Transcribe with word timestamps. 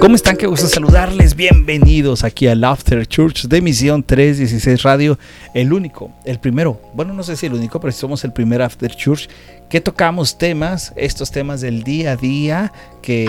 ¿Cómo 0.00 0.16
están? 0.16 0.36
Qué 0.36 0.46
gusto 0.46 0.66
saludarles. 0.66 1.36
Bienvenidos 1.36 2.24
aquí 2.24 2.48
al 2.48 2.64
After 2.64 3.06
Church 3.06 3.46
de 3.46 3.60
Misión 3.60 4.02
316 4.02 4.82
Radio. 4.82 5.18
El 5.54 5.72
único, 5.72 6.10
el 6.24 6.38
primero, 6.40 6.80
bueno, 6.94 7.12
no 7.12 7.22
sé 7.22 7.36
si 7.36 7.46
el 7.46 7.54
único, 7.54 7.80
pero 7.80 7.92
somos 7.92 8.24
el 8.24 8.32
primer 8.32 8.62
After 8.62 8.90
Church 8.94 9.28
que 9.68 9.80
tocamos 9.80 10.36
temas, 10.36 10.92
estos 10.96 11.30
temas 11.30 11.60
del 11.60 11.82
día 11.82 12.12
a 12.12 12.16
día, 12.16 12.72
que, 13.00 13.26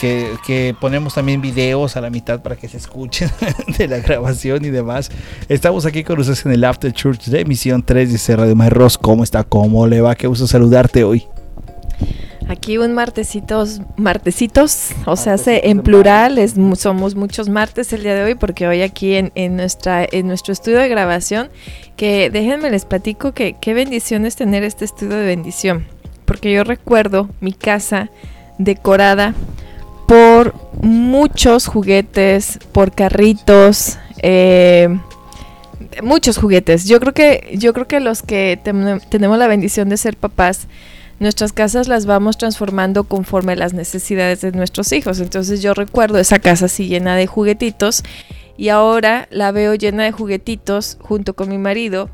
que, 0.00 0.76
ponemos 0.80 1.14
también 1.14 1.40
videos 1.40 1.96
a 1.96 2.00
la 2.00 2.10
mitad 2.10 2.40
para 2.40 2.56
que 2.56 2.68
se 2.68 2.76
escuchen 2.76 3.30
de 3.78 3.88
la 3.88 3.98
grabación 3.98 4.64
y 4.64 4.70
demás. 4.70 5.10
Estamos 5.48 5.86
aquí 5.86 6.04
con 6.04 6.20
ustedes 6.20 6.46
en 6.46 6.52
el 6.52 6.64
After 6.64 6.92
Church 6.92 7.24
de 7.26 7.44
Misión 7.44 7.82
316 7.82 8.38
Radio. 8.38 8.70
Ross, 8.70 8.96
¿cómo 8.96 9.24
está? 9.24 9.44
¿Cómo 9.44 9.86
le 9.86 10.00
va? 10.00 10.14
Qué 10.14 10.26
gusto 10.26 10.46
saludarte 10.46 11.04
hoy. 11.04 11.26
Aquí 12.48 12.78
un 12.78 12.92
martesitos, 12.92 13.80
martesitos, 13.96 14.90
o 15.06 15.16
sea, 15.16 15.34
hace 15.34 15.68
en 15.68 15.80
plural, 15.80 16.38
es, 16.38 16.54
somos 16.76 17.14
muchos 17.14 17.48
martes 17.48 17.92
el 17.92 18.02
día 18.02 18.14
de 18.14 18.24
hoy, 18.24 18.34
porque 18.34 18.66
hoy 18.66 18.82
aquí 18.82 19.14
en, 19.14 19.32
en, 19.34 19.56
nuestra, 19.56 20.06
en 20.10 20.26
nuestro 20.26 20.52
estudio 20.52 20.78
de 20.78 20.88
grabación, 20.88 21.50
que 21.96 22.30
déjenme 22.30 22.70
les 22.70 22.84
platico 22.84 23.32
que 23.32 23.56
qué 23.60 23.74
bendición 23.74 24.26
es 24.26 24.36
tener 24.36 24.64
este 24.64 24.84
estudio 24.84 25.16
de 25.16 25.26
bendición, 25.26 25.86
porque 26.24 26.52
yo 26.52 26.64
recuerdo 26.64 27.28
mi 27.40 27.52
casa 27.52 28.10
decorada 28.58 29.34
por 30.06 30.54
muchos 30.82 31.66
juguetes, 31.66 32.58
por 32.72 32.92
carritos, 32.94 33.98
eh, 34.18 34.88
muchos 36.02 36.38
juguetes. 36.38 36.86
Yo 36.86 37.00
creo 37.00 37.12
que, 37.12 37.54
yo 37.58 37.72
creo 37.72 37.86
que 37.86 38.00
los 38.00 38.22
que 38.22 38.58
tenemos 39.08 39.38
la 39.38 39.46
bendición 39.46 39.88
de 39.88 39.96
ser 39.96 40.16
papás, 40.16 40.66
nuestras 41.22 41.52
casas 41.52 41.88
las 41.88 42.06
vamos 42.06 42.36
transformando 42.36 43.04
conforme 43.04 43.56
las 43.56 43.72
necesidades 43.72 44.40
de 44.42 44.52
nuestros 44.52 44.92
hijos. 44.92 45.20
Entonces 45.20 45.62
yo 45.62 45.74
recuerdo 45.74 46.18
esa 46.18 46.38
casa 46.38 46.66
así 46.66 46.88
llena 46.88 47.16
de 47.16 47.26
juguetitos 47.26 48.02
y 48.56 48.68
ahora 48.68 49.28
la 49.30 49.52
veo 49.52 49.74
llena 49.74 50.04
de 50.04 50.12
juguetitos 50.12 50.98
junto 51.00 51.34
con 51.34 51.48
mi 51.48 51.58
marido 51.58 52.10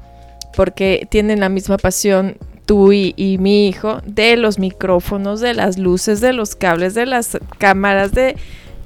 porque 0.55 1.07
tienen 1.11 1.41
la 1.41 1.49
misma 1.49 1.77
pasión 1.77 2.37
tú 2.67 2.93
y, 2.93 3.15
y, 3.17 3.39
mi 3.39 3.67
hijo 3.67 4.03
de 4.05 4.37
los 4.37 4.59
micrófonos, 4.59 5.41
de 5.41 5.55
las 5.55 5.79
luces, 5.79 6.21
de 6.21 6.35
los 6.35 6.55
cables, 6.55 6.95
de 6.95 7.07
las 7.07 7.39
cámaras, 7.57 8.13
de 8.13 8.37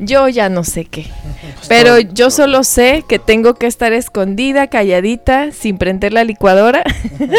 yo 0.03 0.29
ya 0.29 0.49
no 0.49 0.65
sé 0.65 0.85
qué. 0.85 1.07
Pues 1.43 1.69
Pero 1.69 2.01
yo 2.01 2.31
solo 2.31 2.65
sé 2.65 3.05
que 3.09 3.21
tengo 3.21 3.55
que 3.55 3.67
estar 3.67 3.93
escondida, 3.93 4.67
calladita, 4.67 5.53
sin 5.53 5.79
prender 5.79 6.13
la 6.13 6.25
licuadora, 6.25 6.83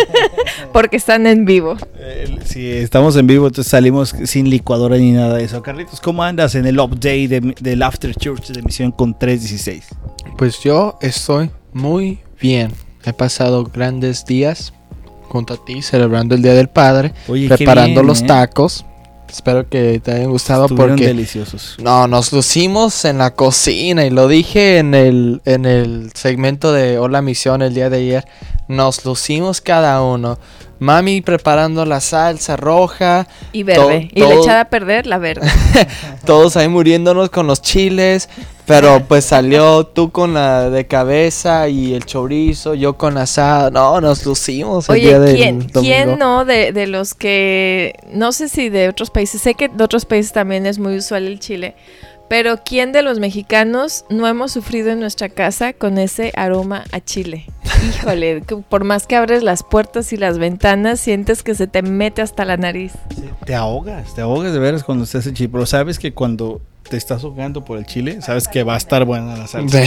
porque 0.74 0.96
están 0.96 1.28
en 1.28 1.44
vivo. 1.44 1.76
Eh, 1.98 2.38
sí, 2.46 2.70
estamos 2.70 3.18
en 3.18 3.28
vivo, 3.28 3.48
entonces 3.48 3.70
salimos 3.70 4.16
sin 4.26 4.50
licuadora 4.50 4.98
ni 4.98 5.12
nada 5.12 5.36
de 5.36 5.44
eso. 5.44 5.62
Carlitos, 5.62 6.00
¿cómo 6.00 6.24
andas 6.24 6.56
en 6.56 6.66
el 6.66 6.80
update 6.80 7.42
del 7.60 7.82
After 7.82 8.16
Church 8.16 8.48
de 8.50 8.62
Misión 8.62 8.92
con 8.92 9.18
316? 9.18 9.88
Pues 10.38 10.60
yo 10.64 10.98
estoy 11.02 11.50
muy 11.74 12.20
bien. 12.40 12.72
He 13.04 13.12
pasado 13.12 13.66
grandes 13.66 14.26
días 14.26 14.74
junto 15.28 15.56
a 15.56 15.66
ti 15.66 15.82
celebrando 15.82 16.36
el 16.36 16.42
Día 16.42 16.54
del 16.54 16.70
Padre, 16.70 17.14
preparando 17.50 18.04
los 18.04 18.22
¿eh? 18.22 18.26
tacos 18.28 18.86
Espero 19.34 19.68
que 19.68 20.00
te 20.00 20.12
hayan 20.12 20.30
gustado 20.30 20.68
porque 20.68 21.08
deliciosos. 21.08 21.78
No, 21.82 22.08
nos 22.08 22.32
lucimos 22.32 23.04
en 23.04 23.18
la 23.18 23.34
cocina 23.34 24.06
y 24.06 24.12
lo 24.12 24.28
dije 24.28 24.78
en 24.78 24.94
el 24.94 25.42
en 25.46 25.66
el 25.66 26.12
segmento 26.14 26.72
de 26.72 27.00
Hola 27.00 27.24
Misión 27.24 27.64
el 27.64 27.74
día 27.74 27.90
de 27.90 27.98
ayer. 27.98 28.26
Nos 28.68 29.04
lucimos 29.06 29.60
cada 29.60 30.04
uno. 30.04 30.38
Mami 30.84 31.22
preparando 31.22 31.86
la 31.86 32.02
salsa 32.02 32.58
roja. 32.58 33.28
Y 33.54 33.64
verde. 33.64 34.10
y 34.14 34.20
le 34.20 34.36
echada 34.36 34.62
a 34.62 34.70
perder 34.70 35.08
la 35.08 35.18
verde. 35.18 35.48
Todos 36.26 36.58
ahí 36.58 36.68
muriéndonos 36.68 37.30
con 37.30 37.48
los 37.48 37.62
chiles. 37.62 38.30
Pero 38.66 39.04
pues 39.08 39.26
salió 39.26 39.86
tú 39.86 40.12
con 40.12 40.34
la 40.34 40.70
de 40.70 40.86
cabeza 40.86 41.68
y 41.68 41.94
el 41.94 42.06
chorizo, 42.06 42.74
yo 42.76 42.98
con 42.98 43.18
asado. 43.18 43.72
No, 43.72 44.02
nos 44.02 44.26
lucimos 44.26 44.90
el 44.90 45.02
día 45.02 45.24
¿quién, 45.26 45.62
¿quién 45.62 46.18
no 46.18 46.46
de, 46.46 46.72
de 46.72 46.88
los 46.88 47.14
que, 47.14 47.94
no 48.12 48.32
sé 48.32 48.50
si 48.50 48.70
de 48.70 48.90
otros 48.90 49.10
países, 49.10 49.42
sé 49.42 49.56
que 49.56 49.70
de 49.70 49.84
otros 49.84 50.06
países 50.06 50.32
también 50.32 50.66
es 50.66 50.80
muy 50.80 50.98
usual 50.98 51.28
el 51.28 51.40
chile, 51.40 51.76
pero 52.30 52.58
¿quién 52.64 52.92
de 52.92 53.02
los 53.02 53.20
mexicanos 53.20 54.06
no 54.10 54.28
hemos 54.28 54.52
sufrido 54.52 54.92
en 54.92 55.00
nuestra 55.00 55.30
casa 55.30 55.74
con 55.74 55.98
ese 55.98 56.32
aroma 56.36 56.84
a 56.92 57.00
chile? 57.00 57.46
Híjole, 57.90 58.42
por 58.70 58.84
más 58.84 59.08
que 59.08 59.16
abres 59.16 59.44
las 59.44 59.64
puertas 59.64 60.14
y 60.14 60.18
las 60.18 60.38
ventanas, 60.38 61.00
sientes 61.00 61.44
que 61.44 61.56
se 61.56 61.68
te 61.68 61.82
mete 61.82 62.22
hasta 62.22 62.46
la 62.46 62.58
nariz. 62.58 62.94
te 63.46 63.56
ahogas, 63.56 64.16
te 64.16 64.22
ahogas 64.22 64.54
de 64.54 64.60
veras 64.60 64.84
cuando 64.84 65.06
se 65.06 65.18
hace 65.18 65.34
chile, 65.34 65.50
pero 65.52 65.66
sabes 65.66 66.00
que 66.00 66.14
cuando 66.14 66.62
te 66.90 66.98
estás 66.98 67.24
ahogando 67.24 67.64
por 67.64 67.78
el 67.78 67.86
chile, 67.86 68.22
sabes 68.22 68.48
que 68.48 68.64
va 68.64 68.76
a 68.76 68.78
estar 68.78 69.06
buena 69.06 69.38
la 69.38 69.48
salsa. 69.48 69.84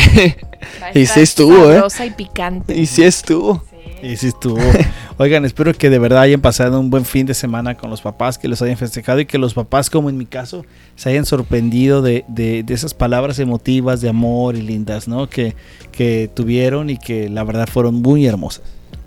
y 0.94 1.06
sí 1.06 1.20
estuvo, 1.20 1.72
¿eh? 1.72 1.82
y 2.06 2.10
picante. 2.10 2.76
Y 2.76 2.86
sí 2.86 3.02
estuvo. 3.02 3.62
Y 4.02 4.16
sí 4.16 4.28
estuvo. 4.28 4.58
Oigan, 5.18 5.44
espero 5.44 5.72
que 5.72 5.88
de 5.88 5.98
verdad 5.98 6.20
hayan 6.20 6.40
pasado 6.40 6.78
un 6.78 6.90
buen 6.90 7.04
fin 7.04 7.26
de 7.26 7.34
semana 7.34 7.76
con 7.76 7.90
los 7.90 8.02
papás, 8.02 8.38
que 8.38 8.48
los 8.48 8.60
hayan 8.62 8.76
festejado 8.76 9.20
y 9.20 9.26
que 9.26 9.38
los 9.38 9.54
papás, 9.54 9.88
como 9.88 10.10
en 10.10 10.18
mi 10.18 10.26
caso, 10.26 10.64
se 10.96 11.10
hayan 11.10 11.24
sorprendido 11.24 12.02
de, 12.02 12.24
de, 12.28 12.64
esas 12.68 12.92
palabras 12.92 13.38
emotivas 13.38 14.00
de 14.00 14.08
amor 14.08 14.56
y 14.56 14.62
lindas, 14.62 15.08
¿no? 15.08 15.28
Que, 15.28 15.54
que 15.92 16.30
tuvieron 16.34 16.90
y 16.90 16.98
que 16.98 17.28
la 17.28 17.44
verdad 17.44 17.66
fueron 17.66 17.96
muy 17.96 18.26
hermosas. 18.26 18.62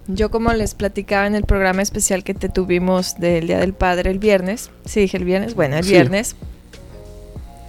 Yo 0.07 0.31
como 0.31 0.51
les 0.53 0.73
platicaba 0.73 1.27
en 1.27 1.35
el 1.35 1.44
programa 1.44 1.83
especial 1.83 2.23
que 2.23 2.33
te 2.33 2.50
tuvimos 2.50 3.19
del 3.19 3.45
Día 3.45 3.59
del 3.59 3.73
Padre 3.73 4.09
el 4.09 4.17
viernes, 4.17 4.71
sí 4.83 5.01
dije 5.01 5.17
el 5.17 5.23
viernes, 5.23 5.53
bueno, 5.53 5.77
el 5.77 5.85
viernes, 5.85 6.35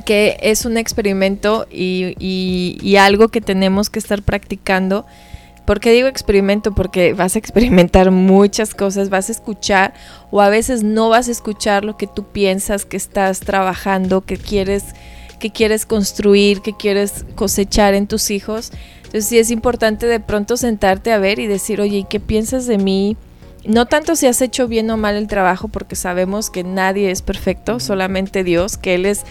que 0.06 0.38
es 0.40 0.64
un 0.64 0.78
experimento 0.78 1.66
y, 1.70 2.16
y, 2.18 2.96
algo 2.96 3.28
que 3.28 3.42
tenemos 3.42 3.90
que 3.90 3.98
estar 3.98 4.22
practicando 4.22 5.04
¿Por 5.70 5.78
qué 5.78 5.92
digo 5.92 6.08
experimento? 6.08 6.72
Porque 6.72 7.12
vas 7.12 7.36
a 7.36 7.38
experimentar 7.38 8.10
muchas 8.10 8.74
cosas, 8.74 9.08
vas 9.08 9.28
a 9.28 9.32
escuchar 9.32 9.94
o 10.32 10.40
a 10.40 10.48
veces 10.48 10.82
no 10.82 11.10
vas 11.10 11.28
a 11.28 11.30
escuchar 11.30 11.84
lo 11.84 11.96
que 11.96 12.08
tú 12.08 12.24
piensas 12.24 12.84
que 12.84 12.96
estás 12.96 13.38
trabajando, 13.38 14.22
que 14.22 14.36
quieres, 14.36 14.96
que 15.38 15.50
quieres 15.52 15.86
construir, 15.86 16.60
que 16.60 16.76
quieres 16.76 17.24
cosechar 17.36 17.94
en 17.94 18.08
tus 18.08 18.32
hijos. 18.32 18.72
Entonces 18.96 19.26
sí 19.26 19.38
es 19.38 19.52
importante 19.52 20.06
de 20.06 20.18
pronto 20.18 20.56
sentarte 20.56 21.12
a 21.12 21.18
ver 21.18 21.38
y 21.38 21.46
decir, 21.46 21.80
oye, 21.80 22.04
¿qué 22.10 22.18
piensas 22.18 22.66
de 22.66 22.76
mí? 22.76 23.16
No 23.64 23.86
tanto 23.86 24.16
si 24.16 24.26
has 24.26 24.40
hecho 24.40 24.68
bien 24.68 24.90
o 24.90 24.96
mal 24.96 25.16
el 25.16 25.26
trabajo, 25.26 25.68
porque 25.68 25.96
sabemos 25.96 26.50
que 26.50 26.64
nadie 26.64 27.10
es 27.10 27.20
perfecto, 27.22 27.78
solamente 27.78 28.42
Dios, 28.42 28.76
que 28.76 28.94
Él 28.94 29.06
es 29.06 29.24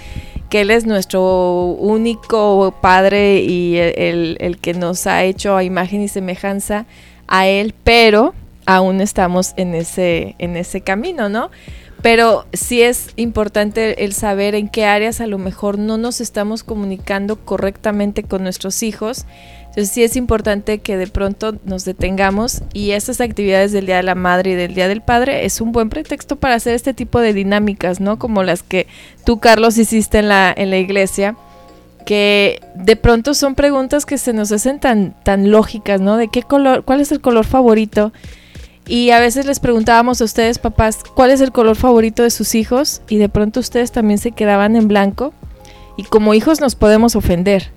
que 0.50 0.62
Él 0.62 0.72
es 0.72 0.86
nuestro 0.86 1.76
único 1.80 2.74
Padre 2.82 3.42
y 3.42 3.78
el, 3.78 4.58
que 4.62 4.74
nos 4.74 5.06
ha 5.06 5.24
hecho 5.24 5.56
a 5.56 5.64
imagen 5.64 6.02
y 6.02 6.08
semejanza 6.08 6.86
a 7.28 7.48
Él, 7.48 7.76
pero 7.84 8.34
aún 8.66 9.00
estamos 9.00 9.54
en 9.58 9.76
ese, 9.76 10.36
en 10.40 10.58
ese 10.58 10.82
camino, 10.82 11.30
¿no? 11.30 11.52
Pero 12.02 12.46
sí 12.54 12.82
es 12.82 13.10
importante 13.16 14.06
el 14.06 14.14
saber 14.14 14.56
en 14.56 14.70
qué 14.70 14.86
áreas 14.86 15.22
a 15.22 15.28
lo 15.28 15.38
mejor 15.38 15.78
no 15.78 15.98
nos 15.98 16.22
estamos 16.22 16.64
comunicando 16.64 17.36
correctamente 17.36 18.24
con 18.24 18.42
nuestros 18.42 18.84
hijos 18.84 19.26
entonces 19.70 19.92
sí 19.92 20.04
es 20.04 20.16
importante 20.16 20.80
que 20.80 20.98
de 20.98 21.06
pronto 21.06 21.56
nos 21.64 21.86
detengamos 21.86 22.64
y 22.74 22.92
estas 22.92 23.22
actividades 23.22 23.72
del 23.72 23.86
Día 23.86 23.98
de 23.98 24.04
la 24.04 24.16
Madre 24.16 24.52
y 24.52 24.56
del 24.56 24.74
Día 24.74 24.88
del 24.88 25.02
Padre 25.02 25.46
es 25.46 25.62
un 25.62 25.72
buen 25.72 25.90
pretexto 25.90 26.38
para 26.38 26.56
hacer 26.56 26.74
este 26.74 26.96
tipo 26.96 27.20
de 27.20 27.34
dinámicas, 27.34 28.00
¿no? 28.00 28.18
Como 28.18 28.42
las 28.42 28.64
que 28.64 28.88
tú, 29.26 29.40
Carlos, 29.40 29.78
hiciste 29.78 30.20
en 30.20 30.28
la, 30.28 30.52
en 30.58 30.72
la 30.72 30.78
iglesia, 30.78 31.36
que 32.04 32.62
de 32.74 32.96
pronto 32.96 33.36
son 33.36 33.54
preguntas 33.54 34.08
que 34.08 34.18
se 34.18 34.34
nos 34.34 34.52
hacen 34.52 34.80
tan, 34.80 35.14
tan 35.24 35.52
lógicas, 35.52 36.02
¿no? 36.02 36.18
De 36.18 36.30
qué 36.30 36.42
color, 36.42 36.84
cuál 36.84 37.00
es 37.00 37.12
el 37.12 37.22
color 37.22 37.46
favorito. 37.46 38.12
Y 38.88 39.12
a 39.12 39.20
veces 39.20 39.46
les 39.46 39.60
preguntábamos 39.60 40.20
a 40.20 40.24
ustedes, 40.24 40.58
papás, 40.58 41.04
cuál 41.14 41.30
es 41.30 41.42
el 41.42 41.52
color 41.52 41.76
favorito 41.76 42.24
de 42.24 42.32
sus 42.32 42.56
hijos 42.56 43.04
y 43.08 43.18
de 43.18 43.30
pronto 43.30 43.60
ustedes 43.60 43.92
también 43.92 44.18
se 44.18 44.32
quedaban 44.32 44.76
en 44.76 44.88
blanco. 44.88 45.32
Y 45.96 46.06
como 46.06 46.34
hijos 46.34 46.60
nos 46.60 46.74
podemos 46.74 47.16
ofender 47.16 47.72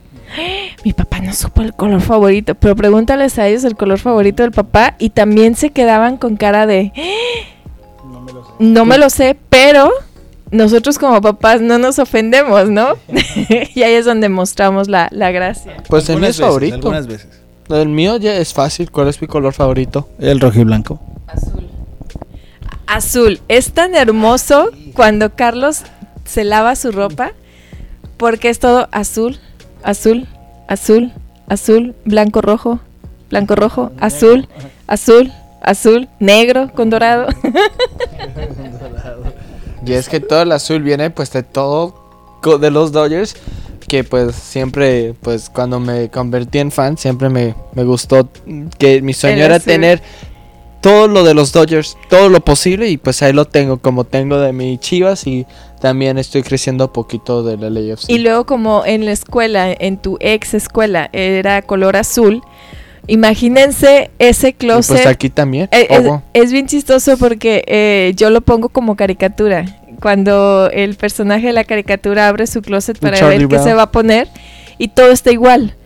mi 0.84 0.92
papá 0.92 1.20
no 1.20 1.32
supo 1.32 1.62
el 1.62 1.74
color 1.74 2.00
favorito, 2.00 2.54
pero 2.54 2.76
pregúntales 2.76 3.38
a 3.38 3.48
ellos 3.48 3.64
el 3.64 3.76
color 3.76 3.98
favorito 3.98 4.42
del 4.42 4.52
papá 4.52 4.94
y 4.98 5.10
también 5.10 5.54
se 5.54 5.70
quedaban 5.70 6.16
con 6.16 6.36
cara 6.36 6.66
de, 6.66 6.92
no 8.58 8.84
me 8.84 8.98
lo 8.98 9.10
sé, 9.10 9.36
pero 9.48 9.90
nosotros 10.50 10.98
como 10.98 11.20
papás 11.20 11.60
no 11.60 11.78
nos 11.78 11.98
ofendemos, 11.98 12.68
¿no? 12.68 12.94
y 13.74 13.82
ahí 13.82 13.94
es 13.94 14.04
donde 14.04 14.28
mostramos 14.28 14.88
la, 14.88 15.08
gracia. 15.10 15.76
Pues 15.88 16.08
el 16.08 16.20
mío 16.20 16.28
es 16.28 16.38
favorito. 16.38 16.74
Algunas 16.76 17.06
veces. 17.06 17.40
El 17.68 17.88
mío 17.88 18.18
ya 18.18 18.36
es 18.36 18.52
fácil. 18.52 18.90
¿Cuál 18.90 19.08
es 19.08 19.20
mi 19.20 19.28
color 19.28 19.54
favorito? 19.54 20.08
El 20.18 20.40
rojo 20.40 20.60
y 20.60 20.64
blanco. 20.64 21.00
Azul. 21.26 21.68
Azul. 22.86 23.40
Es 23.48 23.72
tan 23.72 23.94
hermoso 23.94 24.70
cuando 24.94 25.34
Carlos 25.34 25.82
se 26.24 26.44
lava 26.44 26.76
su 26.76 26.92
ropa 26.92 27.32
porque 28.16 28.50
es 28.50 28.58
todo 28.58 28.88
azul, 28.92 29.38
azul, 29.82 30.26
azul, 30.68 31.12
azul, 31.48 31.94
blanco, 32.04 32.40
rojo, 32.40 32.80
blanco, 33.30 33.54
rojo, 33.54 33.92
azul, 34.00 34.48
azul, 34.86 35.32
azul, 35.62 36.08
negro 36.18 36.70
con 36.74 36.90
dorado. 36.90 37.28
y 39.86 39.92
es 39.92 40.08
que 40.08 40.20
todo 40.20 40.42
el 40.42 40.52
azul 40.52 40.82
viene 40.82 41.10
pues 41.10 41.32
de 41.32 41.42
todo 41.42 42.00
de 42.60 42.70
los 42.70 42.92
Dodgers 42.92 43.36
que 43.92 44.04
pues 44.04 44.34
siempre, 44.34 45.14
pues 45.20 45.50
cuando 45.50 45.78
me 45.78 46.08
convertí 46.08 46.58
en 46.58 46.70
fan, 46.70 46.96
siempre 46.96 47.28
me, 47.28 47.54
me 47.74 47.84
gustó 47.84 48.26
que 48.78 49.02
mi 49.02 49.12
sueño 49.12 49.36
El 49.36 49.42
era 49.42 49.56
azul. 49.56 49.66
tener 49.66 50.02
todo 50.82 51.06
lo 51.06 51.22
de 51.22 51.32
los 51.32 51.52
Dodgers, 51.52 51.96
todo 52.10 52.28
lo 52.28 52.40
posible 52.40 52.90
y 52.90 52.98
pues 52.98 53.22
ahí 53.22 53.32
lo 53.32 53.46
tengo, 53.46 53.78
como 53.78 54.04
tengo 54.04 54.38
de 54.38 54.52
mi 54.52 54.76
Chivas 54.78 55.26
y 55.26 55.46
también 55.80 56.18
estoy 56.18 56.42
creciendo 56.42 56.92
poquito 56.92 57.42
de 57.44 57.56
la 57.56 57.70
LAFC. 57.70 58.10
Y 58.10 58.18
luego 58.18 58.44
como 58.44 58.84
en 58.84 59.06
la 59.06 59.12
escuela, 59.12 59.72
en 59.72 59.96
tu 59.96 60.18
ex 60.20 60.54
escuela, 60.54 61.08
era 61.12 61.62
color 61.62 61.96
azul, 61.96 62.42
imagínense 63.06 64.10
ese 64.18 64.48
Y, 64.48 64.52
closet. 64.54 64.96
pues 64.96 65.06
aquí 65.06 65.30
también. 65.30 65.68
Eh, 65.70 65.86
es, 66.34 66.52
bien 66.52 66.66
chistoso 66.66 67.16
porque 67.16 67.62
eh, 67.68 68.12
yo 68.16 68.30
lo 68.30 68.40
pongo 68.40 68.68
como 68.68 68.96
caricatura. 68.96 69.64
Cuando 70.00 70.68
el 70.72 70.96
personaje 70.96 71.46
de 71.46 71.52
la 71.52 71.62
caricatura 71.62 72.26
abre 72.26 72.48
su 72.48 72.60
closet 72.60 72.98
para 72.98 73.24
ver 73.28 73.46
qué 73.46 73.58
se 73.60 73.72
va 73.72 73.82
a 73.82 73.92
poner 73.92 74.26
y 74.78 74.88
todo 74.88 75.12
está 75.12 75.30
igual. 75.30 75.76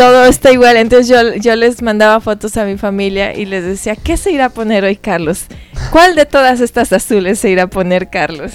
Todo 0.00 0.24
está 0.24 0.50
igual. 0.50 0.78
Entonces 0.78 1.08
yo, 1.08 1.34
yo 1.34 1.54
les 1.56 1.82
mandaba 1.82 2.22
fotos 2.22 2.56
a 2.56 2.64
mi 2.64 2.78
familia 2.78 3.36
y 3.36 3.44
les 3.44 3.64
decía, 3.64 3.96
¿qué 3.96 4.16
se 4.16 4.32
irá 4.32 4.46
a 4.46 4.48
poner 4.48 4.82
hoy 4.82 4.96
Carlos? 4.96 5.44
¿Cuál 5.92 6.16
de 6.16 6.24
todas 6.24 6.62
estas 6.62 6.90
azules 6.94 7.38
se 7.38 7.50
irá 7.50 7.64
a 7.64 7.66
poner 7.66 8.08
Carlos? 8.08 8.52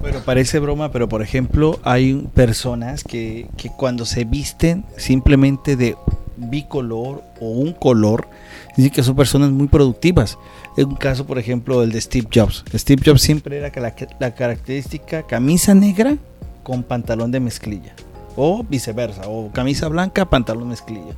Bueno, 0.00 0.20
parece 0.24 0.58
broma, 0.60 0.90
pero 0.90 1.06
por 1.06 1.20
ejemplo, 1.20 1.78
hay 1.82 2.14
personas 2.32 3.04
que, 3.04 3.48
que 3.58 3.68
cuando 3.68 4.06
se 4.06 4.24
visten 4.24 4.86
simplemente 4.96 5.76
de 5.76 5.94
bicolor 6.38 7.22
o 7.38 7.50
un 7.50 7.74
color, 7.74 8.26
dicen 8.74 8.90
que 8.90 9.02
son 9.02 9.14
personas 9.14 9.50
muy 9.50 9.68
productivas. 9.68 10.38
Es 10.78 10.86
un 10.86 10.96
caso, 10.96 11.26
por 11.26 11.38
ejemplo, 11.38 11.82
el 11.82 11.92
de 11.92 12.00
Steve 12.00 12.28
Jobs. 12.34 12.64
Steve 12.72 13.02
Jobs 13.04 13.20
siempre 13.20 13.58
era 13.58 13.70
la 14.18 14.34
característica 14.34 15.22
camisa 15.24 15.74
negra 15.74 16.16
con 16.62 16.82
pantalón 16.82 17.30
de 17.30 17.40
mezclilla. 17.40 17.94
O 18.40 18.62
viceversa, 18.62 19.22
o 19.26 19.50
camisa 19.50 19.88
blanca, 19.88 20.30
pantalón 20.30 20.68
mezclilla. 20.68 21.16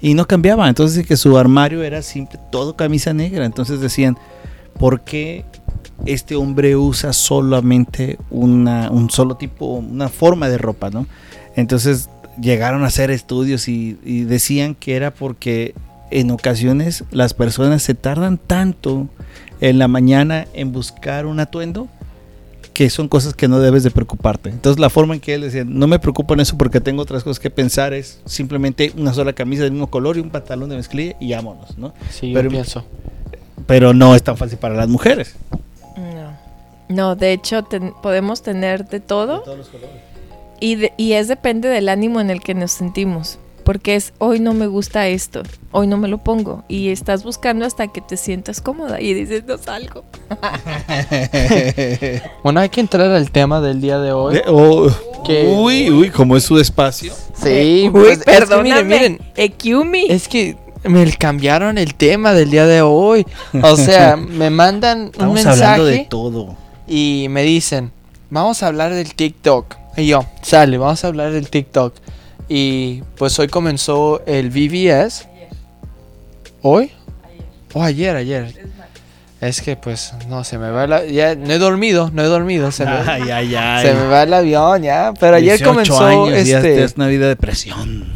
Y 0.00 0.14
no 0.14 0.26
cambiaba, 0.26 0.68
entonces 0.68 1.06
que 1.06 1.18
su 1.18 1.36
armario 1.36 1.82
era 1.82 2.00
siempre 2.00 2.38
todo 2.50 2.76
camisa 2.76 3.12
negra. 3.12 3.44
Entonces 3.44 3.80
decían, 3.80 4.16
¿por 4.78 5.02
qué 5.02 5.44
este 6.06 6.34
hombre 6.34 6.76
usa 6.76 7.12
solamente 7.12 8.18
una, 8.30 8.90
un 8.90 9.10
solo 9.10 9.36
tipo, 9.36 9.66
una 9.66 10.08
forma 10.08 10.48
de 10.48 10.56
ropa, 10.56 10.88
¿no? 10.90 11.06
Entonces 11.56 12.08
llegaron 12.40 12.84
a 12.84 12.86
hacer 12.86 13.10
estudios 13.10 13.68
y, 13.68 13.98
y 14.02 14.24
decían 14.24 14.74
que 14.74 14.96
era 14.96 15.12
porque 15.12 15.74
en 16.10 16.30
ocasiones 16.30 17.04
las 17.10 17.34
personas 17.34 17.82
se 17.82 17.94
tardan 17.94 18.38
tanto 18.38 19.08
en 19.60 19.78
la 19.78 19.88
mañana 19.88 20.46
en 20.54 20.72
buscar 20.72 21.26
un 21.26 21.38
atuendo 21.38 21.88
que 22.74 22.88
son 22.90 23.08
cosas 23.08 23.34
que 23.34 23.48
no 23.48 23.60
debes 23.60 23.82
de 23.82 23.90
preocuparte. 23.90 24.48
Entonces 24.48 24.80
la 24.80 24.88
forma 24.90 25.14
en 25.14 25.20
que 25.20 25.34
él 25.34 25.42
decía, 25.42 25.64
no 25.66 25.86
me 25.86 25.98
preocupo 25.98 26.34
en 26.34 26.40
eso 26.40 26.56
porque 26.56 26.80
tengo 26.80 27.02
otras 27.02 27.22
cosas 27.22 27.38
que 27.38 27.50
pensar, 27.50 27.92
es 27.92 28.20
simplemente 28.24 28.92
una 28.96 29.12
sola 29.12 29.32
camisa 29.34 29.62
del 29.64 29.72
mismo 29.72 29.88
color 29.90 30.16
y 30.16 30.20
un 30.20 30.30
pantalón 30.30 30.68
de 30.70 30.76
mezclilla 30.76 31.14
y 31.20 31.32
vámonos, 31.34 31.76
¿no? 31.76 31.92
Sí, 32.10 32.30
pero- 32.34 32.44
yo 32.48 32.50
pienso. 32.50 32.84
Pero 33.66 33.92
no 33.94 34.14
es 34.14 34.22
tan 34.22 34.36
fácil 34.36 34.58
para 34.58 34.74
las 34.74 34.88
mujeres. 34.88 35.34
No. 35.96 36.32
No, 36.88 37.14
de 37.16 37.32
hecho 37.32 37.62
ten- 37.62 37.92
podemos 38.02 38.42
tener 38.42 38.86
de 38.88 39.00
todo 39.00 39.44
y, 40.60 40.74
de- 40.76 40.92
y 40.96 41.12
es 41.12 41.28
depende 41.28 41.68
del 41.68 41.88
ánimo 41.88 42.20
en 42.20 42.30
el 42.30 42.40
que 42.40 42.54
nos 42.54 42.72
sentimos. 42.72 43.38
Porque 43.64 43.94
es 43.96 44.12
hoy 44.18 44.40
no 44.40 44.54
me 44.54 44.66
gusta 44.66 45.06
esto, 45.08 45.42
hoy 45.70 45.86
no 45.86 45.96
me 45.96 46.08
lo 46.08 46.18
pongo. 46.18 46.64
Y 46.68 46.88
estás 46.88 47.22
buscando 47.24 47.64
hasta 47.64 47.88
que 47.88 48.00
te 48.00 48.16
sientas 48.16 48.60
cómoda 48.60 49.00
y 49.00 49.14
dices 49.14 49.44
no 49.46 49.56
salgo. 49.58 50.04
Bueno, 52.42 52.60
hay 52.60 52.68
que 52.68 52.80
entrar 52.80 53.10
al 53.10 53.30
tema 53.30 53.60
del 53.60 53.80
día 53.80 53.98
de 53.98 54.12
hoy. 54.12 54.34
De- 54.34 54.44
oh, 54.48 54.88
Que- 55.24 55.46
Uy, 55.46 55.90
uy, 55.90 56.10
como 56.10 56.36
es 56.36 56.44
su 56.44 56.58
espacio. 56.58 57.12
Sí, 57.34 57.84
Eh, 57.84 57.88
pues, 57.92 58.04
uy, 58.04 58.12
es 58.12 58.18
que 58.18 58.24
perdóname. 58.24 58.84
miren, 58.84 59.20
miren, 59.90 60.10
es 60.10 60.28
que 60.28 60.56
me 60.84 61.10
cambiaron 61.16 61.78
el 61.78 61.94
tema 61.94 62.32
del 62.32 62.50
día 62.50 62.66
de 62.66 62.82
hoy. 62.82 63.24
O 63.62 63.76
sea, 63.76 64.16
me 64.16 64.50
mandan 64.50 65.02
un 65.02 65.08
Estamos 65.36 65.46
hablando 65.46 65.84
de 65.84 65.90
mensaje 65.92 66.08
todo. 66.10 66.56
y 66.88 67.26
me 67.30 67.42
dicen, 67.44 67.92
vamos 68.30 68.62
a 68.62 68.66
hablar 68.68 68.92
del 68.92 69.14
TikTok. 69.14 69.76
Y 69.96 70.06
yo, 70.06 70.24
sale, 70.40 70.78
vamos 70.78 71.04
a 71.04 71.08
hablar 71.08 71.32
del 71.32 71.50
TikTok. 71.50 71.94
Y 72.54 73.02
pues 73.16 73.38
hoy 73.38 73.48
comenzó 73.48 74.20
el 74.26 74.50
VBS. 74.50 75.26
¿Hoy? 76.60 76.90
O 77.72 77.82
ayer, 77.82 78.14
ayer. 78.14 78.54
Es 79.40 79.62
que 79.62 79.74
pues 79.74 80.12
no 80.28 80.44
se 80.44 80.58
me 80.58 80.70
va 80.70 80.86
la... 80.86 81.06
Ya 81.06 81.34
no 81.34 81.50
he 81.50 81.56
dormido, 81.58 82.10
no 82.12 82.22
he 82.22 82.26
dormido. 82.26 82.70
Se, 82.70 82.84
me, 82.84 82.90
Ay, 82.90 83.30
ay, 83.30 83.54
ay. 83.58 83.86
se 83.86 83.94
me 83.94 84.06
va 84.06 84.24
el 84.24 84.34
avión 84.34 84.82
ya. 84.82 85.14
Pero 85.18 85.36
ayer 85.36 85.52
18 85.58 85.70
comenzó 85.70 86.00
años, 86.04 86.46
ya 86.46 86.58
este... 86.58 86.84
es 86.84 86.94
una 86.96 87.06
vida 87.06 87.26
de 87.26 87.36
presión. 87.36 88.12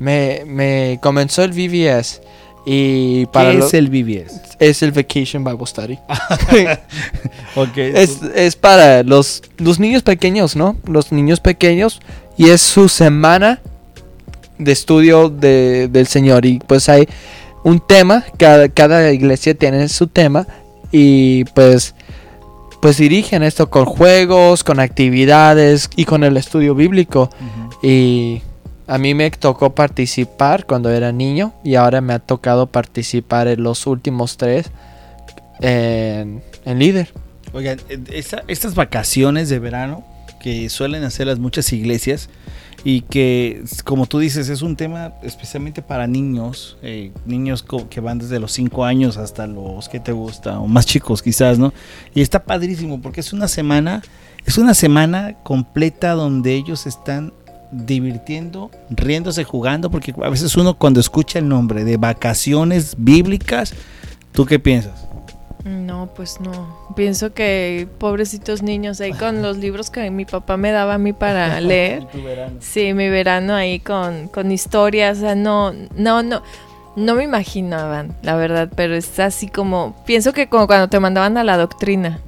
Me, 0.00 0.42
me 0.44 0.98
comenzó 1.00 1.44
el 1.44 1.52
VBS. 1.52 2.20
Y 2.66 3.26
para 3.26 3.52
¿Qué 3.52 3.58
lo- 3.58 3.66
es 3.66 3.74
el 3.74 3.88
BBS? 3.90 4.42
es 4.58 4.82
el 4.82 4.90
Vacation 4.90 5.44
Bible 5.44 5.66
Study. 5.66 5.98
Ok. 7.54 7.76
es, 7.76 8.20
es 8.34 8.56
para 8.56 9.04
los, 9.04 9.42
los 9.58 9.78
niños 9.78 10.02
pequeños, 10.02 10.56
¿no? 10.56 10.76
Los 10.84 11.12
niños 11.12 11.38
pequeños. 11.40 12.00
Y 12.38 12.48
es 12.50 12.60
su 12.62 12.88
semana 12.88 13.60
de 14.58 14.72
estudio 14.72 15.28
de- 15.28 15.88
del 15.88 16.06
Señor. 16.06 16.46
Y 16.46 16.60
pues 16.60 16.88
hay 16.88 17.08
un 17.64 17.80
tema. 17.80 18.24
Cada, 18.38 18.68
cada 18.68 19.10
iglesia 19.12 19.54
tiene 19.54 19.88
su 19.88 20.06
tema. 20.06 20.46
Y 20.92 21.44
pues, 21.54 21.94
pues 22.80 22.96
dirigen 22.96 23.42
esto 23.42 23.68
con 23.68 23.84
juegos, 23.84 24.64
con 24.64 24.80
actividades 24.80 25.90
y 25.96 26.04
con 26.06 26.24
el 26.24 26.36
estudio 26.36 26.74
bíblico. 26.74 27.28
Y 27.82 28.40
a 28.86 28.96
mí 28.98 29.14
me 29.14 29.30
tocó 29.32 29.74
participar 29.74 30.64
cuando 30.64 30.90
era 30.90 31.12
niño 31.12 31.52
y 31.64 31.74
ahora 31.74 32.00
me 32.00 32.14
ha 32.14 32.18
tocado 32.20 32.68
participar 32.68 33.48
en 33.48 33.62
los 33.62 33.86
últimos 33.86 34.36
tres 34.38 34.70
en, 35.60 36.42
en 36.64 36.78
líder. 36.78 37.12
Oigan, 37.52 37.78
eh, 37.88 37.98
esta- 38.12 38.44
estas 38.48 38.74
vacaciones 38.74 39.48
de 39.48 39.58
verano 39.58 40.04
que 40.40 40.68
suelen 40.68 41.04
hacer 41.04 41.26
las 41.26 41.38
muchas 41.38 41.72
iglesias 41.72 42.28
y 42.84 43.02
que, 43.02 43.64
como 43.84 44.06
tú 44.06 44.18
dices, 44.18 44.48
es 44.48 44.62
un 44.62 44.76
tema 44.76 45.14
especialmente 45.22 45.82
para 45.82 46.06
niños, 46.06 46.78
eh, 46.82 47.12
niños 47.26 47.64
que 47.90 48.00
van 48.00 48.18
desde 48.18 48.38
los 48.38 48.52
5 48.52 48.84
años 48.84 49.16
hasta 49.16 49.46
los 49.46 49.88
que 49.88 49.98
te 49.98 50.12
gusta, 50.12 50.60
o 50.60 50.66
más 50.66 50.86
chicos 50.86 51.22
quizás, 51.22 51.58
¿no? 51.58 51.72
Y 52.14 52.20
está 52.20 52.44
padrísimo 52.44 53.00
porque 53.02 53.20
es 53.20 53.32
una 53.32 53.48
semana, 53.48 54.02
es 54.46 54.58
una 54.58 54.74
semana 54.74 55.34
completa 55.42 56.12
donde 56.12 56.54
ellos 56.54 56.86
están 56.86 57.32
divirtiendo, 57.72 58.70
riéndose, 58.90 59.44
jugando, 59.44 59.90
porque 59.90 60.14
a 60.22 60.30
veces 60.30 60.56
uno 60.56 60.78
cuando 60.78 61.00
escucha 61.00 61.38
el 61.38 61.48
nombre 61.48 61.84
de 61.84 61.96
vacaciones 61.96 62.94
bíblicas, 62.96 63.74
¿tú 64.32 64.46
qué 64.46 64.58
piensas? 64.58 65.07
No, 65.68 66.08
pues 66.16 66.40
no. 66.40 66.76
Pienso 66.96 67.34
que 67.34 67.86
pobrecitos 67.98 68.62
niños 68.62 69.00
ahí 69.02 69.12
con 69.12 69.42
los 69.42 69.58
libros 69.58 69.90
que 69.90 70.10
mi 70.10 70.24
papá 70.24 70.56
me 70.56 70.70
daba 70.72 70.94
a 70.94 70.98
mí 70.98 71.12
para 71.12 71.60
leer. 71.60 72.06
Sí, 72.60 72.94
mi 72.94 73.08
verano 73.10 73.54
ahí 73.54 73.78
con, 73.78 74.28
con 74.28 74.50
historias, 74.50 75.18
o 75.18 75.20
sea, 75.20 75.34
no, 75.34 75.74
no, 75.94 76.22
no, 76.22 76.42
no 76.96 77.14
me 77.14 77.24
imaginaban, 77.24 78.16
la 78.22 78.36
verdad, 78.36 78.70
pero 78.74 78.94
es 78.94 79.18
así 79.20 79.48
como, 79.48 79.94
pienso 80.06 80.32
que 80.32 80.48
como 80.48 80.66
cuando 80.66 80.88
te 80.88 80.98
mandaban 81.00 81.36
a 81.36 81.44
la 81.44 81.58
doctrina, 81.58 82.20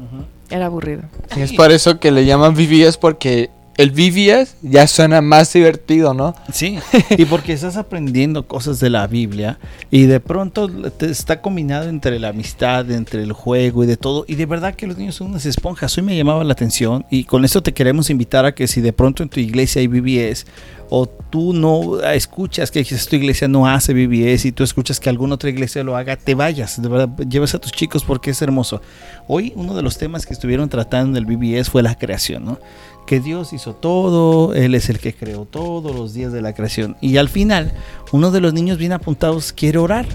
era 0.50 0.66
aburrido. 0.66 1.02
Es 1.34 1.52
por 1.54 1.72
eso 1.72 1.98
que 1.98 2.10
le 2.10 2.26
llaman 2.26 2.54
VBS 2.54 2.98
porque 2.98 3.48
el 3.80 3.92
VBS 3.92 4.56
ya 4.60 4.86
suena 4.86 5.22
más 5.22 5.52
divertido, 5.52 6.12
¿no? 6.12 6.34
Sí, 6.52 6.78
y 7.16 7.24
porque 7.24 7.54
estás 7.54 7.78
aprendiendo 7.78 8.46
cosas 8.46 8.78
de 8.78 8.90
la 8.90 9.06
Biblia 9.06 9.58
y 9.90 10.02
de 10.02 10.20
pronto 10.20 10.68
te 10.68 11.10
está 11.10 11.40
combinado 11.40 11.88
entre 11.88 12.18
la 12.18 12.28
amistad, 12.28 12.90
entre 12.90 13.22
el 13.22 13.32
juego 13.32 13.82
y 13.82 13.86
de 13.86 13.96
todo. 13.96 14.26
Y 14.28 14.34
de 14.34 14.44
verdad 14.44 14.74
que 14.74 14.86
los 14.86 14.98
niños 14.98 15.14
son 15.14 15.28
unas 15.28 15.46
esponjas. 15.46 15.96
Hoy 15.96 16.04
me 16.04 16.16
llamaba 16.16 16.44
la 16.44 16.52
atención 16.52 17.06
y 17.10 17.24
con 17.24 17.44
esto 17.44 17.62
te 17.62 17.72
queremos 17.72 18.10
invitar 18.10 18.44
a 18.44 18.54
que 18.54 18.68
si 18.68 18.82
de 18.82 18.92
pronto 18.92 19.22
en 19.22 19.30
tu 19.30 19.40
iglesia 19.40 19.80
hay 19.80 19.86
BBS 19.86 20.44
o 20.90 21.06
tú 21.06 21.52
no 21.52 22.02
escuchas 22.02 22.70
que 22.70 22.84
tu 22.84 23.16
iglesia 23.16 23.46
no 23.46 23.66
hace 23.66 23.94
BBS 23.94 24.44
y 24.44 24.52
tú 24.52 24.64
escuchas 24.64 24.98
que 24.98 25.08
alguna 25.08 25.36
otra 25.36 25.48
iglesia 25.48 25.84
lo 25.84 25.96
haga, 25.96 26.16
te 26.16 26.34
vayas, 26.34 26.82
de 26.82 26.88
verdad, 26.88 27.08
llevas 27.28 27.54
a 27.54 27.60
tus 27.60 27.70
chicos 27.70 28.02
porque 28.02 28.30
es 28.30 28.42
hermoso. 28.42 28.82
Hoy 29.28 29.52
uno 29.54 29.74
de 29.74 29.82
los 29.82 29.96
temas 29.96 30.26
que 30.26 30.34
estuvieron 30.34 30.68
tratando 30.68 31.16
en 31.16 31.24
el 31.24 31.36
BBS 31.36 31.70
fue 31.70 31.84
la 31.84 31.96
creación, 31.96 32.44
¿no? 32.44 32.58
Que 33.06 33.20
Dios 33.20 33.52
hizo 33.52 33.74
todo, 33.74 34.54
Él 34.54 34.74
es 34.74 34.88
el 34.88 34.98
que 34.98 35.14
creó 35.14 35.44
todos 35.44 35.94
los 35.94 36.14
días 36.14 36.32
de 36.32 36.42
la 36.42 36.54
creación. 36.54 36.96
Y 37.00 37.16
al 37.16 37.28
final, 37.28 37.72
uno 38.12 38.30
de 38.30 38.40
los 38.40 38.52
niños 38.52 38.78
bien 38.78 38.92
apuntados 38.92 39.52
quiere 39.52 39.78
orar. 39.78 40.06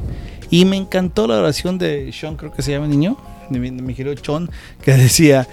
Y 0.49 0.65
me 0.65 0.77
encantó 0.77 1.27
la 1.27 1.39
oración 1.39 1.77
de 1.77 2.11
Sean, 2.13 2.37
creo 2.37 2.53
que 2.53 2.61
se 2.61 2.71
llama 2.71 2.85
el 2.85 2.91
niño, 2.91 3.17
de 3.49 3.59
mi, 3.59 3.69
de 3.71 3.81
mi 3.81 3.93
querido 3.93 4.15
Sean, 4.23 4.49
que 4.81 4.93
decía 4.93 5.47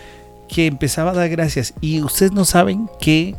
que 0.49 0.67
empezaba 0.67 1.11
a 1.12 1.15
dar 1.15 1.29
gracias. 1.31 1.75
Y 1.81 2.03
ustedes 2.03 2.33
no 2.33 2.45
saben 2.45 2.89
qué, 3.01 3.35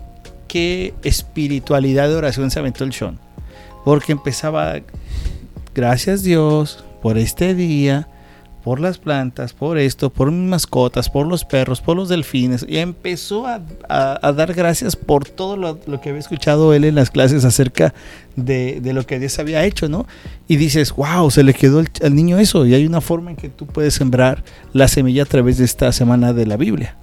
qué 0.47 0.93
espiritualidad 1.03 2.09
de 2.09 2.15
oración 2.15 2.51
se 2.51 2.59
aventó 2.59 2.83
el 2.83 2.93
Sean. 2.93 3.19
Porque 3.85 4.11
empezaba, 4.13 4.81
gracias 5.75 6.23
Dios 6.23 6.83
por 7.01 7.17
este 7.17 7.53
día, 7.53 8.07
por 8.63 8.79
las 8.79 8.97
plantas, 8.97 9.53
por 9.53 9.77
esto, 9.77 10.09
por 10.09 10.31
mis 10.31 10.49
mascotas, 10.49 11.09
por 11.09 11.27
los 11.27 11.43
perros, 11.43 11.81
por 11.81 11.97
los 11.97 12.07
delfines. 12.07 12.65
Y 12.67 12.77
empezó 12.77 13.45
a, 13.45 13.59
dar 14.31 14.53
gracias 14.53 14.95
por 14.95 15.27
todo 15.27 15.57
lo, 15.57 16.01
que 16.01 16.09
había 16.09 16.19
escuchado 16.19 16.73
él 16.73 16.85
en 16.85 16.95
las 16.95 17.11
clases 17.11 17.43
acerca 17.43 17.93
de, 18.35 18.81
lo 18.93 19.05
que 19.05 19.19
Dios 19.19 19.37
había 19.39 19.65
hecho, 19.65 19.89
¿no? 19.89 20.07
Y 20.47 20.55
dices, 20.55 20.93
wow, 20.93 21.29
se 21.29 21.43
le 21.43 21.53
quedó 21.53 21.83
al 22.01 22.15
niño 22.15 22.39
eso. 22.39 22.65
Y 22.65 22.73
hay 22.73 22.85
una 22.85 23.01
forma 23.01 23.31
en 23.31 23.37
que 23.37 23.49
tú 23.49 23.65
puedes 23.67 23.95
sembrar 23.95 24.43
la 24.71 24.87
semilla 24.87 25.23
a 25.23 25.27
través 25.27 25.57
de 25.57 25.65
esta 25.65 25.91
semana 25.91 26.31
de 26.31 26.45
la 26.45 26.55
Biblia. 26.55 26.95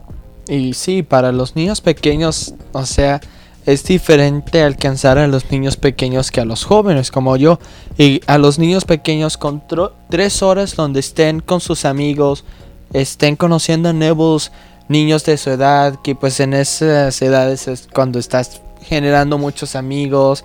Y 0.48 0.72
sí, 0.72 1.02
para 1.02 1.30
los 1.30 1.56
niños 1.56 1.80
pequeños, 1.80 2.54
o 2.72 2.86
sea, 2.86 3.20
es 3.66 3.84
diferente 3.84 4.62
alcanzar 4.62 5.18
a 5.18 5.26
los 5.26 5.50
niños 5.50 5.76
pequeños 5.76 6.30
que 6.30 6.40
a 6.40 6.44
los 6.44 6.64
jóvenes 6.64 7.10
como 7.10 7.36
yo. 7.36 7.58
Y 7.98 8.20
a 8.26 8.38
los 8.38 8.58
niños 8.58 8.84
pequeños 8.84 9.36
con 9.36 9.62
tres 10.08 10.42
horas 10.42 10.76
donde 10.76 11.00
estén 11.00 11.40
con 11.40 11.60
sus 11.60 11.84
amigos, 11.84 12.44
estén 12.92 13.36
conociendo 13.36 13.92
nuevos 13.92 14.50
niños 14.88 15.24
de 15.24 15.36
su 15.36 15.50
edad, 15.50 16.00
que 16.02 16.14
pues 16.14 16.40
en 16.40 16.54
esas 16.54 17.20
edades 17.22 17.68
es 17.68 17.88
cuando 17.92 18.18
estás 18.18 18.60
generando 18.82 19.38
muchos 19.38 19.76
amigos, 19.76 20.44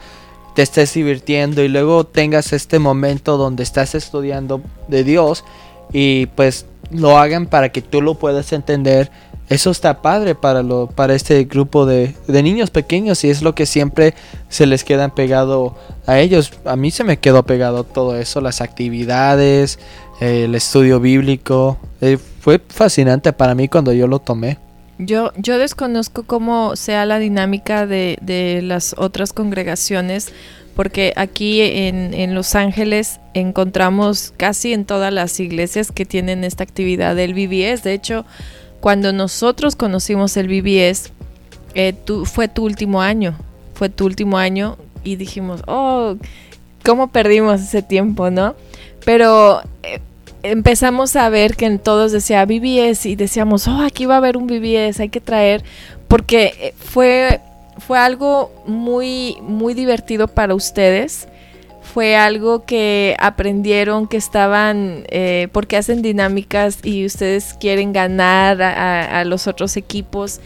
te 0.53 0.61
estés 0.61 0.93
divirtiendo 0.93 1.63
y 1.63 1.67
luego 1.67 2.05
tengas 2.05 2.53
este 2.53 2.79
momento 2.79 3.37
donde 3.37 3.63
estás 3.63 3.95
estudiando 3.95 4.61
de 4.87 5.03
Dios 5.03 5.43
y 5.91 6.27
pues 6.27 6.65
lo 6.91 7.17
hagan 7.17 7.47
para 7.47 7.69
que 7.69 7.81
tú 7.81 8.01
lo 8.01 8.15
puedas 8.15 8.53
entender 8.53 9.11
eso 9.47 9.69
está 9.69 10.01
padre 10.01 10.33
para, 10.33 10.63
lo, 10.63 10.87
para 10.87 11.13
este 11.13 11.43
grupo 11.43 11.85
de, 11.85 12.15
niños 12.27 12.71
pequeños 12.71 13.23
y 13.23 13.29
es 13.29 13.41
lo 13.43 13.53
que 13.53 13.65
siempre 13.65 14.15
se 14.49 14.65
les 14.65 14.83
queda 14.83 15.13
pegado 15.13 15.75
a 16.07 16.19
ellos. 16.19 16.51
A 16.65 16.75
mí 16.75 16.89
se 16.89 17.03
me 17.03 17.17
quedó 17.17 17.43
pegado 17.43 17.83
todo 17.83 18.17
eso, 18.17 18.41
las 18.41 18.61
actividades, 18.61 19.77
el 20.19 20.55
estudio 20.55 20.99
bíblico. 20.99 21.77
Eh, 22.01 22.17
fue 22.39 22.59
fascinante 22.67 23.33
para 23.33 23.53
mí 23.53 23.67
cuando 23.67 23.93
yo 23.93 24.07
lo 24.07 24.19
tomé. 24.19 24.57
Yo, 24.97 25.31
yo 25.35 25.57
desconozco 25.59 26.23
cómo 26.23 26.75
sea 26.75 27.05
la 27.05 27.19
dinámica 27.19 27.85
de, 27.85 28.17
de 28.21 28.61
las 28.63 28.95
otras 28.97 29.33
congregaciones, 29.33 30.31
porque 30.73 31.13
aquí 31.17 31.61
en, 31.61 32.13
en, 32.13 32.33
Los 32.33 32.55
Ángeles 32.55 33.19
encontramos 33.33 34.33
casi 34.37 34.73
en 34.73 34.85
todas 34.85 35.13
las 35.13 35.39
iglesias 35.39 35.91
que 35.91 36.05
tienen 36.05 36.43
esta 36.45 36.63
actividad 36.63 37.15
del 37.15 37.33
BBS. 37.33 37.83
De 37.83 37.93
hecho, 37.93 38.25
cuando 38.85 39.11
nosotros 39.13 39.75
conocimos 39.75 40.37
el 40.37 40.47
BBS, 40.47 41.09
eh, 41.73 41.95
fue 42.25 42.47
tu 42.47 42.63
último 42.63 43.01
año, 43.01 43.35
fue 43.73 43.89
tu 43.89 44.05
último 44.05 44.37
año 44.37 44.77
y 45.03 45.15
dijimos, 45.15 45.63
oh, 45.65 46.17
¿cómo 46.83 47.07
perdimos 47.07 47.61
ese 47.61 47.81
tiempo, 47.81 48.29
no? 48.29 48.53
Pero 49.03 49.61
eh, 49.81 50.01
empezamos 50.43 51.15
a 51.15 51.29
ver 51.29 51.55
que 51.55 51.65
en 51.65 51.79
todos 51.79 52.11
decía 52.11 52.45
BBS 52.45 53.07
y 53.07 53.15
decíamos, 53.15 53.67
oh, 53.67 53.81
aquí 53.81 54.05
va 54.05 54.13
a 54.13 54.17
haber 54.17 54.37
un 54.37 54.45
BBS, 54.45 54.99
hay 54.99 55.09
que 55.09 55.19
traer, 55.19 55.63
porque 56.07 56.53
eh, 56.59 56.75
fue, 56.77 57.41
fue 57.79 57.97
algo 57.97 58.51
muy, 58.67 59.37
muy 59.41 59.73
divertido 59.73 60.27
para 60.27 60.53
ustedes 60.53 61.27
fue 61.85 62.17
algo 62.17 62.65
que 62.65 63.15
aprendieron 63.19 64.07
que 64.07 64.17
estaban, 64.17 65.03
eh, 65.09 65.47
porque 65.51 65.77
hacen 65.77 66.01
dinámicas 66.01 66.79
y 66.83 67.05
ustedes 67.05 67.53
quieren 67.53 67.93
ganar 67.93 68.61
a, 68.61 69.23
los 69.23 69.47
otros 69.47 69.77
equipos. 69.77 70.41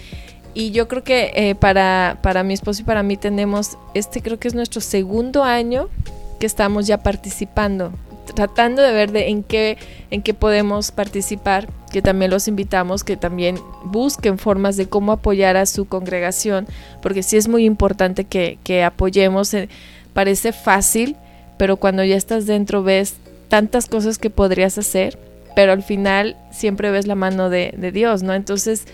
Y 0.53 0.71
yo 0.71 0.87
creo 0.87 1.03
que 1.03 1.31
eh, 1.35 1.55
para, 1.55 2.19
para 2.21 2.43
mi 2.43 2.53
esposo 2.53 2.81
y 2.81 2.85
para 2.85 3.03
mí 3.03 3.17
tenemos, 3.17 3.77
este 3.93 4.21
creo 4.21 4.39
que 4.39 4.47
es 4.47 4.53
nuestro 4.53 4.81
segundo 4.81 5.43
año 5.43 5.89
que 6.39 6.45
estamos 6.45 6.87
ya 6.87 7.03
participando, 7.03 7.91
tratando 8.35 8.81
de 8.81 8.91
ver 8.91 9.11
de 9.11 9.29
en 9.29 9.43
qué, 9.43 9.77
en 10.11 10.21
qué 10.21 10.33
podemos 10.33 10.91
participar, 10.91 11.69
que 11.91 12.01
también 12.01 12.31
los 12.31 12.47
invitamos, 12.47 13.03
que 13.03 13.17
también 13.17 13.57
busquen 13.85 14.37
formas 14.37 14.77
de 14.77 14.87
cómo 14.87 15.13
apoyar 15.13 15.57
a 15.57 15.65
su 15.65 15.85
congregación, 15.85 16.67
porque 17.01 17.23
sí 17.23 17.37
es 17.37 17.47
muy 17.47 17.65
importante 17.65 18.25
que, 18.25 18.59
que 18.63 18.83
apoyemos. 18.83 19.53
Eh, 19.53 19.69
parece 20.13 20.51
fácil, 20.51 21.15
pero 21.59 21.75
cuando 21.75 22.05
ya 22.05 22.15
estás 22.15 22.45
dentro 22.45 22.83
ves 22.83 23.15
tantas 23.49 23.87
cosas 23.87 24.17
que 24.17 24.29
podrías 24.29 24.77
hacer, 24.77 25.19
pero 25.57 25.73
al 25.73 25.83
final 25.83 26.37
siempre 26.51 26.89
ves 26.89 27.05
la 27.05 27.15
mano 27.15 27.49
de, 27.49 27.73
Dios, 27.93 28.23
¿no? 28.23 28.33
Entonces 28.33 28.85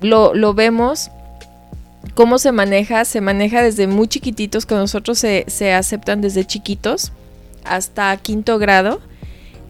lo, 0.00 0.54
vemos, 0.54 1.12
cómo 2.14 2.38
se 2.38 2.50
maneja, 2.50 3.04
se 3.04 3.20
maneja 3.20 3.62
desde 3.62 3.86
muy 3.86 4.08
chiquititos, 4.08 4.66
que 4.66 4.74
nosotros 4.74 5.18
se, 5.18 5.72
aceptan 5.72 6.20
desde 6.20 6.44
chiquitos 6.44 7.12
hasta 7.64 8.16
quinto 8.16 8.58
grado, 8.58 9.00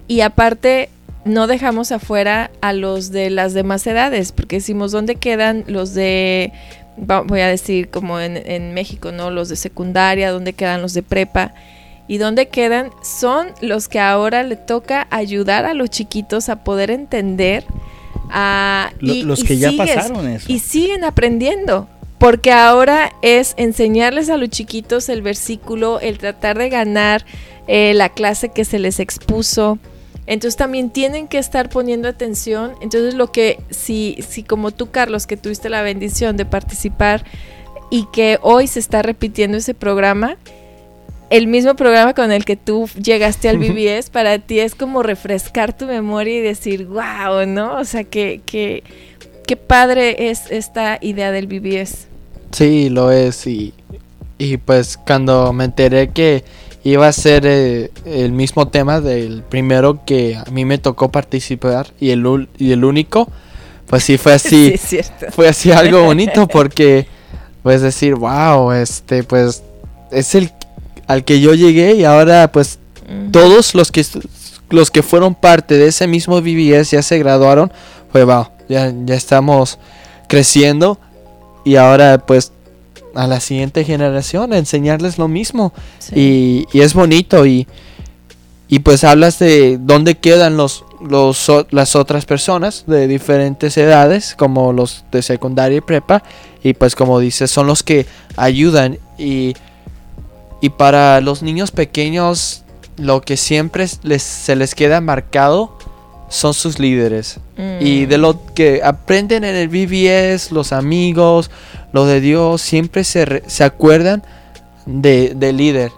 y 0.08 0.22
aparte 0.22 0.88
no 1.26 1.46
dejamos 1.46 1.92
afuera 1.92 2.50
a 2.62 2.72
los 2.72 3.10
de 3.10 3.28
las 3.28 3.52
demás 3.52 3.86
edades, 3.86 4.32
porque 4.32 4.56
decimos, 4.56 4.92
¿dónde 4.92 5.16
quedan 5.16 5.64
los 5.66 5.92
de, 5.92 6.54
voy 6.96 7.40
a 7.40 7.48
decir 7.48 7.90
como 7.90 8.18
en 8.18 8.72
México, 8.72 9.12
¿no? 9.12 9.30
Los 9.30 9.50
de 9.50 9.56
secundaria, 9.56 10.32
¿dónde 10.32 10.54
quedan 10.54 10.80
los 10.80 10.94
de 10.94 11.02
prepa? 11.02 11.52
¿Y 12.06 12.18
dónde 12.18 12.48
quedan? 12.48 12.90
Son 13.02 13.48
los 13.60 13.88
que 13.88 13.98
ahora 13.98 14.42
le 14.42 14.56
toca 14.56 15.06
ayudar 15.10 15.64
a 15.64 15.74
los 15.74 15.90
chiquitos 15.90 16.48
a 16.48 16.62
poder 16.64 16.90
entender. 16.90 17.64
A, 18.30 18.92
los 19.00 19.44
que 19.44 19.56
ya 19.56 19.72
pasaron 19.72 20.28
eso. 20.28 20.50
Y 20.50 20.58
siguen 20.58 21.04
aprendiendo. 21.04 21.88
Porque 22.18 22.52
ahora 22.52 23.12
es 23.22 23.54
enseñarles 23.56 24.30
a 24.30 24.36
los 24.36 24.48
chiquitos 24.48 25.08
el 25.08 25.20
versículo, 25.20 26.00
el 26.00 26.18
tratar 26.18 26.56
de 26.56 26.70
ganar 26.70 27.26
eh, 27.66 27.92
la 27.94 28.08
clase 28.08 28.50
que 28.50 28.64
se 28.64 28.78
les 28.78 29.00
expuso. 29.00 29.78
Entonces 30.26 30.56
también 30.56 30.90
tienen 30.90 31.28
que 31.28 31.38
estar 31.38 31.68
poniendo 31.68 32.08
atención. 32.08 32.72
Entonces 32.80 33.14
lo 33.14 33.30
que, 33.32 33.58
si, 33.70 34.16
si 34.26 34.42
como 34.42 34.70
tú, 34.70 34.90
Carlos, 34.90 35.26
que 35.26 35.36
tuviste 35.36 35.68
la 35.68 35.82
bendición 35.82 36.36
de 36.36 36.46
participar 36.46 37.24
y 37.90 38.06
que 38.12 38.38
hoy 38.42 38.68
se 38.68 38.78
está 38.78 39.02
repitiendo 39.02 39.58
ese 39.58 39.74
programa, 39.74 40.38
el 41.30 41.46
mismo 41.46 41.74
programa 41.74 42.14
con 42.14 42.32
el 42.32 42.44
que 42.44 42.56
tú 42.56 42.88
llegaste 43.00 43.48
al 43.48 43.58
BBS, 43.58 44.10
para 44.10 44.38
ti 44.38 44.60
es 44.60 44.74
como 44.74 45.02
refrescar 45.02 45.76
tu 45.76 45.86
memoria 45.86 46.36
y 46.36 46.40
decir, 46.40 46.86
wow, 46.86 47.46
¿no? 47.46 47.78
O 47.78 47.84
sea, 47.84 48.04
que, 48.04 48.40
que, 48.44 48.82
qué 49.46 49.56
padre 49.56 50.30
es 50.30 50.50
esta 50.50 50.98
idea 51.00 51.30
del 51.30 51.46
BBS. 51.46 52.06
Sí, 52.52 52.88
lo 52.88 53.10
es. 53.10 53.46
Y, 53.46 53.74
y 54.38 54.58
pues 54.58 54.96
cuando 54.96 55.52
me 55.52 55.64
enteré 55.64 56.10
que 56.10 56.44
iba 56.84 57.08
a 57.08 57.12
ser 57.12 57.44
eh, 57.46 57.90
el 58.04 58.32
mismo 58.32 58.68
tema 58.68 59.00
del 59.00 59.42
primero 59.42 60.04
que 60.04 60.36
a 60.36 60.44
mí 60.50 60.64
me 60.64 60.78
tocó 60.78 61.10
participar 61.10 61.88
y 61.98 62.10
el, 62.10 62.48
y 62.58 62.72
el 62.72 62.84
único, 62.84 63.28
pues 63.86 64.04
sí 64.04 64.18
fue 64.18 64.32
así. 64.34 64.74
fue 65.30 65.48
así 65.48 65.72
algo 65.72 66.04
bonito 66.04 66.46
porque, 66.52 67.06
pues 67.62 67.80
decir, 67.80 68.14
wow, 68.14 68.72
este, 68.72 69.24
pues 69.24 69.62
es 70.12 70.34
el 70.34 70.50
al 71.06 71.24
que 71.24 71.40
yo 71.40 71.54
llegué 71.54 71.94
y 71.94 72.04
ahora 72.04 72.50
pues 72.52 72.78
todos 73.30 73.74
los 73.74 73.92
que 73.92 74.04
los 74.70 74.90
que 74.90 75.02
fueron 75.02 75.34
parte 75.34 75.76
de 75.76 75.88
ese 75.88 76.06
mismo 76.06 76.40
BBS 76.40 76.90
ya 76.90 77.02
se 77.02 77.18
graduaron, 77.18 77.72
pues 78.12 78.24
wow, 78.24 78.48
ya, 78.68 78.92
ya 79.04 79.14
estamos 79.14 79.78
creciendo 80.28 80.98
y 81.64 81.76
ahora 81.76 82.18
pues 82.18 82.52
a 83.14 83.26
la 83.26 83.40
siguiente 83.40 83.84
generación 83.84 84.52
enseñarles 84.52 85.18
lo 85.18 85.28
mismo. 85.28 85.72
Y, 86.14 86.66
y, 86.72 86.80
es 86.80 86.94
bonito 86.94 87.46
y, 87.46 87.68
y 88.68 88.80
pues 88.80 89.04
hablas 89.04 89.38
de 89.38 89.78
dónde 89.80 90.16
quedan 90.16 90.56
los, 90.56 90.84
los 91.00 91.50
las 91.70 91.94
otras 91.94 92.24
personas 92.24 92.84
de 92.86 93.06
diferentes 93.06 93.76
edades 93.76 94.34
como 94.36 94.72
los 94.72 95.04
de 95.12 95.22
secundaria 95.22 95.78
y 95.78 95.82
prepa 95.82 96.22
y 96.62 96.74
pues 96.74 96.96
como 96.96 97.20
dices 97.20 97.50
son 97.50 97.66
los 97.66 97.82
que 97.82 98.06
ayudan 98.36 98.98
y 99.18 99.54
y 100.64 100.70
para 100.70 101.20
los 101.20 101.42
niños 101.42 101.72
pequeños, 101.72 102.64
lo 102.96 103.20
que 103.20 103.36
siempre 103.36 103.86
les, 104.02 104.22
se 104.22 104.56
les 104.56 104.74
queda 104.74 105.02
marcado 105.02 105.76
son 106.30 106.54
sus 106.54 106.78
líderes. 106.78 107.38
Y 107.80 108.06
de 108.06 108.16
lo 108.16 108.40
que 108.54 108.80
aprenden 108.82 109.44
en 109.44 109.56
el 109.56 109.68
BBS, 109.68 110.52
los 110.52 110.72
amigos, 110.72 111.50
lo 111.92 112.06
de 112.06 112.22
Dios, 112.22 112.62
siempre 112.62 113.04
se, 113.04 113.42
se 113.46 113.62
acuerdan 113.62 114.22
de, 114.86 115.34
del 115.36 115.58
líder. 115.58 115.92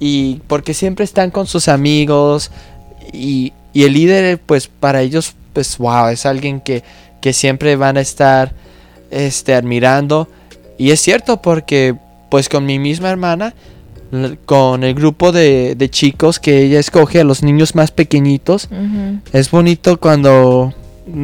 Y 0.00 0.40
porque 0.48 0.74
siempre 0.74 1.04
están 1.04 1.30
con 1.30 1.46
sus 1.46 1.68
amigos. 1.68 2.50
Y, 3.12 3.52
y, 3.72 3.84
el 3.84 3.92
líder, 3.92 4.40
pues 4.40 4.66
para 4.66 5.02
ellos, 5.02 5.36
pues 5.52 5.78
wow, 5.78 6.08
es 6.08 6.26
alguien 6.26 6.60
que, 6.60 6.82
que 7.20 7.32
siempre 7.32 7.76
van 7.76 7.96
a 7.96 8.00
estar 8.00 8.54
este, 9.12 9.54
admirando. 9.54 10.26
Y 10.78 10.90
es 10.90 11.00
cierto 11.00 11.40
porque, 11.40 11.94
pues 12.28 12.48
con 12.48 12.66
mi 12.66 12.80
misma 12.80 13.08
hermana, 13.08 13.54
con 14.44 14.84
el 14.84 14.94
grupo 14.94 15.32
de, 15.32 15.88
chicos 15.90 16.38
que 16.38 16.62
ella 16.62 16.80
escoge 16.80 17.20
a 17.20 17.24
los 17.24 17.42
niños 17.42 17.74
más 17.74 17.90
pequeñitos. 17.90 18.68
Es 19.32 19.50
bonito 19.50 19.98
cuando 19.98 20.74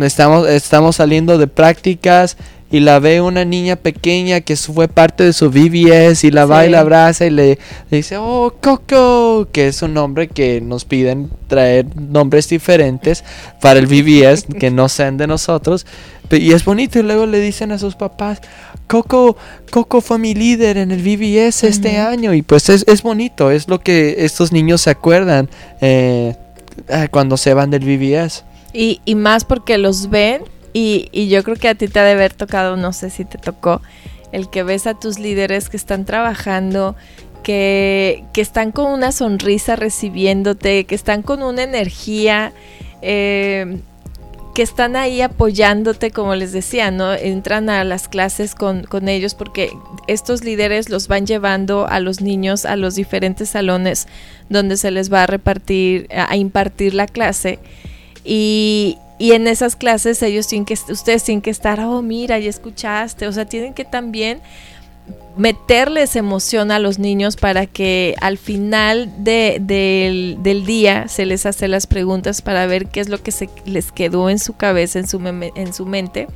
estamos, 0.02 0.48
estamos 0.48 0.96
saliendo 0.96 1.38
de 1.38 1.46
prácticas 1.46 2.36
y 2.70 2.80
la 2.80 2.98
ve 2.98 3.20
una 3.20 3.44
niña 3.44 3.76
pequeña 3.76 4.40
que 4.40 4.56
fue 4.56 4.88
parte 4.88 5.24
de 5.24 5.32
su 5.32 5.50
VBS 5.50 6.24
y 6.24 6.30
la 6.30 6.46
va 6.46 6.66
y 6.66 6.70
la 6.70 6.80
abraza 6.80 7.26
y 7.26 7.30
le, 7.30 7.58
dice, 7.90 8.16
oh, 8.16 8.54
Coco, 8.60 9.48
que 9.52 9.68
es 9.68 9.82
un 9.82 9.94
nombre 9.94 10.26
que 10.26 10.60
nos 10.60 10.84
piden 10.84 11.30
traer 11.46 11.86
nombres 11.96 12.48
diferentes 12.48 13.22
para 13.60 13.78
el 13.78 13.86
VBS 13.86 14.46
que 14.58 14.70
no 14.70 14.88
sean 14.88 15.16
de 15.16 15.26
nosotros. 15.26 15.86
Y 16.28 16.52
es 16.52 16.64
bonito 16.64 16.98
y 16.98 17.02
luego 17.02 17.24
le 17.26 17.38
dicen 17.38 17.70
a 17.70 17.78
sus 17.78 17.94
papás, 17.94 18.40
Coco, 18.88 19.36
Coco 19.70 20.00
fue 20.00 20.18
mi 20.18 20.34
líder 20.34 20.76
en 20.76 20.90
el 20.90 21.00
VBS 21.00 21.62
este 21.62 21.98
año 21.98 22.34
y 22.34 22.42
pues 22.42 22.68
es, 22.68 22.84
es, 22.88 23.02
bonito, 23.02 23.52
es 23.52 23.68
lo 23.68 23.78
que 23.78 24.16
estos 24.24 24.50
niños 24.50 24.80
se 24.80 24.90
acuerdan 24.90 25.48
eh, 25.80 26.34
eh, 26.88 27.08
cuando 27.12 27.36
se 27.36 27.54
van 27.54 27.70
del 27.70 27.84
VBS. 27.84 28.44
Y, 28.72 29.00
y 29.04 29.14
más 29.14 29.44
porque 29.44 29.78
los 29.78 30.10
ven 30.10 30.42
y, 30.78 31.28
yo 31.28 31.42
creo 31.42 31.56
que 31.56 31.68
a 31.68 31.74
ti 31.74 31.88
te 31.88 31.98
ha 31.98 32.04
de 32.04 32.12
haber 32.12 32.34
tocado, 32.34 32.76
no 32.76 32.92
sé 32.92 33.08
si 33.08 33.24
te 33.24 33.38
tocó, 33.38 33.80
el 34.30 34.50
que 34.50 34.62
ves 34.62 34.86
a 34.86 34.92
tus 34.92 35.18
líderes 35.18 35.70
que 35.70 35.78
están 35.78 36.04
trabajando, 36.04 36.96
que, 37.42 38.24
están 38.34 38.72
con 38.72 38.92
una 38.92 39.10
sonrisa 39.10 39.74
recibiéndote, 39.76 40.84
que 40.84 40.94
están 40.94 41.22
con 41.22 41.42
una 41.42 41.62
energía, 41.62 42.52
eh, 43.00 43.78
que 44.54 44.60
están 44.60 44.96
ahí 44.96 45.22
apoyándote, 45.22 46.10
como 46.10 46.34
les 46.34 46.52
decía, 46.52 46.90
¿no? 46.90 47.14
Entran 47.14 47.70
a 47.70 47.82
las 47.84 48.08
clases 48.08 48.54
con, 48.54 48.84
con, 48.84 49.08
ellos 49.08 49.34
porque 49.34 49.70
estos 50.08 50.44
líderes 50.44 50.90
los 50.90 51.08
van 51.08 51.26
llevando 51.26 51.86
a 51.86 52.00
los 52.00 52.20
niños 52.20 52.66
a 52.66 52.76
los 52.76 52.94
diferentes 52.94 53.48
salones 53.48 54.08
donde 54.50 54.76
se 54.76 54.90
les 54.90 55.10
va 55.10 55.22
a 55.22 55.26
repartir, 55.26 56.06
a 56.10 56.36
impartir 56.36 56.92
la 56.92 57.06
clase. 57.06 57.60
Y, 58.24 58.98
y 59.18 59.32
en 59.32 59.46
esas 59.46 59.76
clases 59.76 60.22
ellos 60.22 60.46
tienen 60.46 60.66
que, 60.66 60.74
ustedes 60.74 61.24
tienen 61.24 61.42
que 61.42 61.50
estar, 61.50 61.80
oh, 61.80 62.02
mira, 62.02 62.38
ya 62.38 62.50
escuchaste, 62.50 63.26
o 63.26 63.32
sea, 63.32 63.46
tienen 63.46 63.72
que 63.72 63.84
también 63.84 64.40
meterles 65.36 66.16
emoción 66.16 66.70
a 66.70 66.78
los 66.78 66.98
niños 66.98 67.36
para 67.36 67.66
que 67.66 68.14
al 68.20 68.38
final 68.38 69.12
del, 69.18 70.38
día 70.66 71.08
se 71.08 71.26
les 71.26 71.46
hace 71.46 71.68
las 71.68 71.86
preguntas 71.86 72.42
para 72.42 72.66
ver 72.66 72.86
qué 72.86 73.00
es 73.00 73.08
lo 73.08 73.22
que 73.22 73.32
se 73.32 73.48
les 73.64 73.92
quedó 73.92 74.30
en 74.30 74.38
su 74.38 74.56
cabeza, 74.56 74.98
en 74.98 75.06
su, 75.06 75.20
en 75.26 75.74
su 75.74 75.86
mente. 75.86 76.26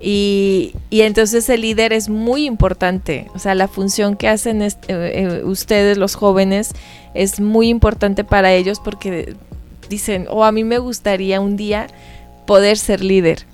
Y, 0.00 0.74
entonces 0.90 1.48
el 1.48 1.62
líder 1.62 1.92
es 1.92 2.08
muy 2.08 2.44
importante, 2.44 3.26
o 3.34 3.38
sea, 3.38 3.54
la 3.54 3.66
función 3.66 4.16
que 4.16 4.28
hacen 4.28 4.62
eh, 4.62 4.70
eh, 4.88 5.42
ustedes 5.44 5.98
los 5.98 6.14
jóvenes 6.14 6.72
es 7.14 7.40
muy 7.40 7.68
importante 7.68 8.22
para 8.22 8.52
ellos 8.52 8.78
porque 8.78 9.34
dicen, 9.88 10.26
o 10.28 10.38
oh, 10.38 10.44
a 10.44 10.52
mí 10.52 10.64
me 10.64 10.78
gustaría 10.78 11.40
un 11.40 11.56
día 11.56 11.86
poder 12.46 12.78
ser 12.78 13.02
líder. 13.02 13.44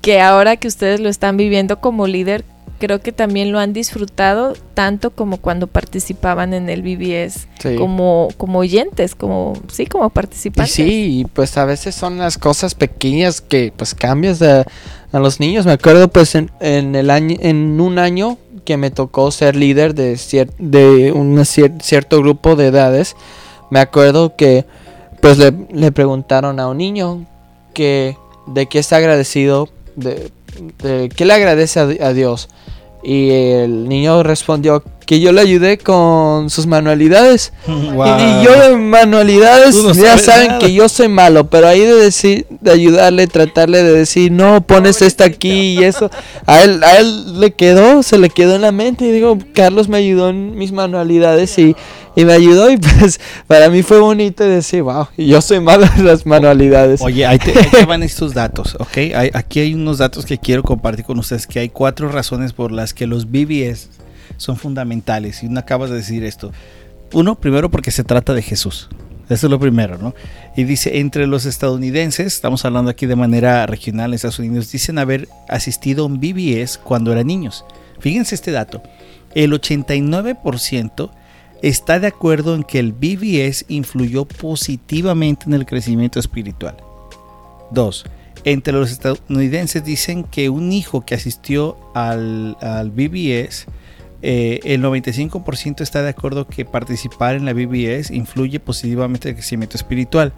Que 0.00 0.20
ahora 0.20 0.56
que 0.56 0.68
ustedes 0.68 1.00
lo 1.00 1.08
están 1.08 1.36
viviendo 1.36 1.80
como 1.80 2.06
líder, 2.06 2.44
creo 2.78 3.00
que 3.00 3.12
también 3.12 3.52
lo 3.52 3.58
han 3.58 3.72
disfrutado 3.72 4.54
tanto 4.74 5.10
como 5.10 5.38
cuando 5.38 5.66
participaban 5.66 6.54
en 6.54 6.68
el 6.68 6.82
BBS, 6.82 7.48
como, 7.76 8.28
como 8.36 8.60
oyentes, 8.60 9.14
como, 9.14 9.54
sí, 9.70 9.86
como 9.86 10.08
participantes. 10.10 10.72
sí, 10.72 11.26
pues 11.32 11.56
a 11.58 11.64
veces 11.64 11.94
son 11.94 12.18
las 12.18 12.38
cosas 12.38 12.74
pequeñas 12.74 13.40
que 13.40 13.72
pues 13.76 13.94
cambias 13.94 14.40
a, 14.42 14.64
a 15.12 15.18
los 15.18 15.40
niños. 15.40 15.66
Me 15.66 15.72
acuerdo 15.72 16.08
pues 16.08 16.34
en, 16.34 16.50
en, 16.60 16.94
el 16.94 17.10
año, 17.10 17.36
en 17.40 17.80
un 17.80 17.98
año 17.98 18.38
que 18.64 18.76
me 18.76 18.90
tocó 18.90 19.30
ser 19.30 19.56
líder 19.56 19.94
de, 19.94 20.18
de 20.58 21.12
un 21.12 21.44
cierto 21.44 22.18
grupo 22.20 22.54
de 22.54 22.66
edades, 22.66 23.16
me 23.70 23.80
acuerdo 23.80 24.36
que 24.36 24.66
pues 25.20 25.38
le, 25.38 25.92
preguntaron 25.92 26.60
a 26.60 26.68
un 26.68 26.78
niño 26.78 27.26
que 27.74 28.16
de 28.46 28.66
qué 28.66 28.78
está 28.78 28.96
agradecido, 28.96 29.68
de, 29.96 30.30
de 30.82 31.08
qué 31.14 31.24
le 31.24 31.34
agradece 31.34 31.80
a, 31.80 32.12
Dios. 32.12 32.48
Y 33.02 33.30
el 33.30 33.88
niño 33.88 34.22
respondió 34.22 34.82
que 35.06 35.20
yo 35.20 35.32
le 35.32 35.40
ayudé 35.40 35.78
con 35.78 36.50
sus 36.50 36.66
manualidades. 36.66 37.52
Y, 37.68 38.44
yo 38.44 38.58
de 38.60 38.76
manualidades 38.76 39.76
ya 39.94 40.18
saben 40.18 40.58
que 40.58 40.72
yo 40.72 40.88
soy 40.88 41.08
malo, 41.08 41.48
pero 41.48 41.68
ahí 41.68 41.80
de 41.80 41.94
decir, 41.94 42.46
de 42.60 42.70
ayudarle, 42.70 43.26
tratarle 43.26 43.82
de 43.82 43.92
decir, 43.92 44.30
no, 44.32 44.60
pones 44.60 45.02
esta 45.02 45.24
aquí 45.24 45.78
y 45.78 45.84
eso, 45.84 46.10
a 46.46 46.62
él, 46.62 46.82
a 46.82 46.96
él 46.98 47.40
le 47.40 47.52
quedó, 47.52 48.02
se 48.02 48.18
le 48.18 48.30
quedó 48.30 48.54
en 48.56 48.62
la 48.62 48.72
mente 48.72 49.04
y 49.06 49.12
digo, 49.12 49.38
Carlos 49.54 49.88
me 49.88 49.98
ayudó 49.98 50.30
en 50.30 50.56
mis 50.56 50.72
manualidades 50.72 51.58
y, 51.58 51.76
y 52.18 52.24
me 52.24 52.32
ayudó 52.32 52.68
y 52.68 52.76
pues 52.98 53.20
para 53.46 53.70
mí 53.70 53.84
fue 53.84 54.00
bonito 54.00 54.42
decir, 54.42 54.82
wow, 54.82 55.06
yo 55.16 55.40
soy 55.40 55.60
malo 55.60 55.86
en 55.96 56.04
las 56.04 56.26
manualidades. 56.26 57.00
Oye, 57.00 57.24
ahí 57.24 57.38
te, 57.38 57.84
van 57.86 58.02
estos 58.02 58.34
datos, 58.34 58.74
¿ok? 58.80 59.14
aquí 59.34 59.60
hay 59.60 59.74
unos 59.74 59.98
datos 59.98 60.26
que 60.26 60.36
quiero 60.36 60.64
compartir 60.64 61.04
con 61.04 61.16
ustedes, 61.20 61.46
que 61.46 61.60
hay 61.60 61.68
cuatro 61.68 62.08
razones 62.08 62.52
por 62.52 62.72
las 62.72 62.92
que 62.92 63.06
los 63.06 63.30
BBS 63.30 63.90
son 64.36 64.56
fundamentales. 64.56 65.44
Y 65.44 65.48
no 65.48 65.60
acabas 65.60 65.90
de 65.90 65.96
decir 65.96 66.24
esto. 66.24 66.50
Uno, 67.12 67.36
primero 67.36 67.70
porque 67.70 67.92
se 67.92 68.02
trata 68.02 68.34
de 68.34 68.42
Jesús. 68.42 68.88
Eso 69.28 69.46
es 69.46 69.50
lo 69.50 69.60
primero, 69.60 69.96
¿no? 69.98 70.12
Y 70.56 70.64
dice, 70.64 70.98
entre 70.98 71.28
los 71.28 71.44
estadounidenses, 71.44 72.26
estamos 72.26 72.64
hablando 72.64 72.90
aquí 72.90 73.06
de 73.06 73.14
manera 73.14 73.64
regional 73.66 74.10
en 74.10 74.14
Estados 74.14 74.40
Unidos, 74.40 74.72
dicen 74.72 74.98
haber 74.98 75.28
asistido 75.48 76.02
a 76.02 76.06
un 76.06 76.18
BBS 76.18 76.78
cuando 76.78 77.12
eran 77.12 77.28
niños. 77.28 77.64
Fíjense 78.00 78.34
este 78.34 78.50
dato. 78.50 78.82
El 79.36 79.52
89% 79.52 81.10
está 81.62 81.98
de 81.98 82.06
acuerdo 82.06 82.54
en 82.54 82.62
que 82.62 82.78
el 82.78 82.92
BBS 82.92 83.64
influyó 83.68 84.24
positivamente 84.24 85.46
en 85.46 85.54
el 85.54 85.66
crecimiento 85.66 86.20
espiritual. 86.20 86.76
2. 87.72 88.04
Entre 88.44 88.72
los 88.72 88.90
estadounidenses 88.90 89.84
dicen 89.84 90.24
que 90.24 90.48
un 90.48 90.72
hijo 90.72 91.04
que 91.04 91.14
asistió 91.14 91.76
al, 91.94 92.56
BBS, 92.94 93.66
eh, 94.22 94.60
el 94.64 94.82
95% 94.82 95.80
está 95.80 96.02
de 96.02 96.10
acuerdo 96.10 96.46
que 96.46 96.64
participar 96.64 97.34
en 97.34 97.44
la 97.44 97.52
BBS 97.52 98.10
influye 98.12 98.60
positivamente 98.60 99.28
en 99.28 99.34
el 99.34 99.36
crecimiento 99.36 99.76
espiritual. 99.76 100.32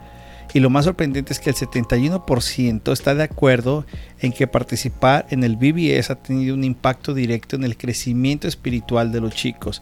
Y 0.53 0.59
lo 0.59 0.69
más 0.69 0.85
sorprendente 0.85 1.31
es 1.31 1.39
que 1.39 1.51
el 1.51 1.55
71% 1.55 2.91
está 2.91 3.15
de 3.15 3.23
acuerdo 3.23 3.85
en 4.19 4.33
que 4.33 4.47
participar 4.47 5.25
en 5.29 5.43
el 5.43 5.55
BBS 5.55 6.09
ha 6.09 6.15
tenido 6.15 6.55
un 6.55 6.63
impacto 6.63 7.13
directo 7.13 7.55
en 7.55 7.63
el 7.63 7.77
crecimiento 7.77 8.47
espiritual 8.47 9.11
de 9.11 9.21
los 9.21 9.33
chicos. 9.33 9.81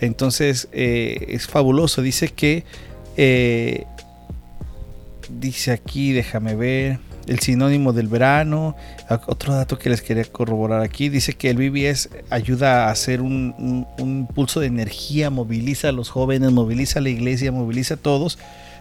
Entonces 0.00 0.68
eh, 0.72 1.26
es 1.28 1.46
fabuloso. 1.46 2.02
Dice 2.02 2.28
que, 2.28 2.64
eh, 3.16 3.84
dice 5.28 5.72
aquí, 5.72 6.12
déjame 6.12 6.54
ver, 6.54 6.98
el 7.28 7.38
sinónimo 7.40 7.92
del 7.92 8.08
verano. 8.08 8.74
Otro 9.26 9.54
dato 9.54 9.78
que 9.78 9.90
les 9.90 10.02
quería 10.02 10.24
corroborar 10.24 10.82
aquí, 10.82 11.08
dice 11.08 11.34
que 11.34 11.50
el 11.50 11.56
BBS 11.56 12.10
ayuda 12.30 12.86
a 12.86 12.90
hacer 12.90 13.20
un, 13.20 13.86
impulso 13.98 14.60
de 14.60 14.66
energía, 14.66 15.30
moviliza 15.30 15.90
a 15.90 15.92
los 15.92 16.08
jóvenes, 16.10 16.50
moviliza 16.52 16.98
a 16.98 17.02
la 17.02 17.10
iglesia, 17.10 17.52
moviliza 17.52 17.94
a 17.94 17.98
todos 17.98 18.38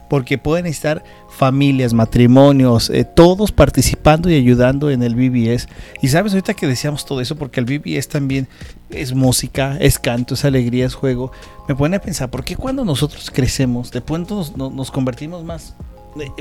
porque 0.10 0.38
pueden 0.38 0.66
estar 0.66 1.04
familias, 1.30 1.94
matrimonios, 1.94 2.90
eh, 2.90 3.04
todos 3.04 3.52
participando 3.52 4.30
y 4.30 4.36
ayudando 4.36 4.90
en 4.90 5.04
el 5.04 5.16
BBS. 5.16 5.68
Y 6.02 6.08
sabes, 6.08 6.32
ahorita 6.32 6.54
que 6.54 6.66
decíamos 6.66 7.06
todo 7.06 7.20
eso, 7.20 7.36
porque 7.36 7.60
el 7.60 7.66
BBS 7.66 8.08
también 8.08 8.48
es 8.90 9.14
música, 9.14 9.78
es 9.80 10.00
canto, 10.00 10.34
es 10.34 10.46
alegría, 10.46 10.86
es 10.86 10.94
juego, 10.94 11.32
me 11.68 11.76
pone 11.76 11.98
a 11.98 12.02
pensar, 12.02 12.30
¿por 12.30 12.44
qué 12.44 12.56
cuando 12.56 12.86
nosotros 12.86 13.32
crecemos, 13.32 13.92
de 13.92 14.02
pronto 14.02 14.46
nos, 14.56 14.92
convertimos 14.92 15.44
más 15.44 15.76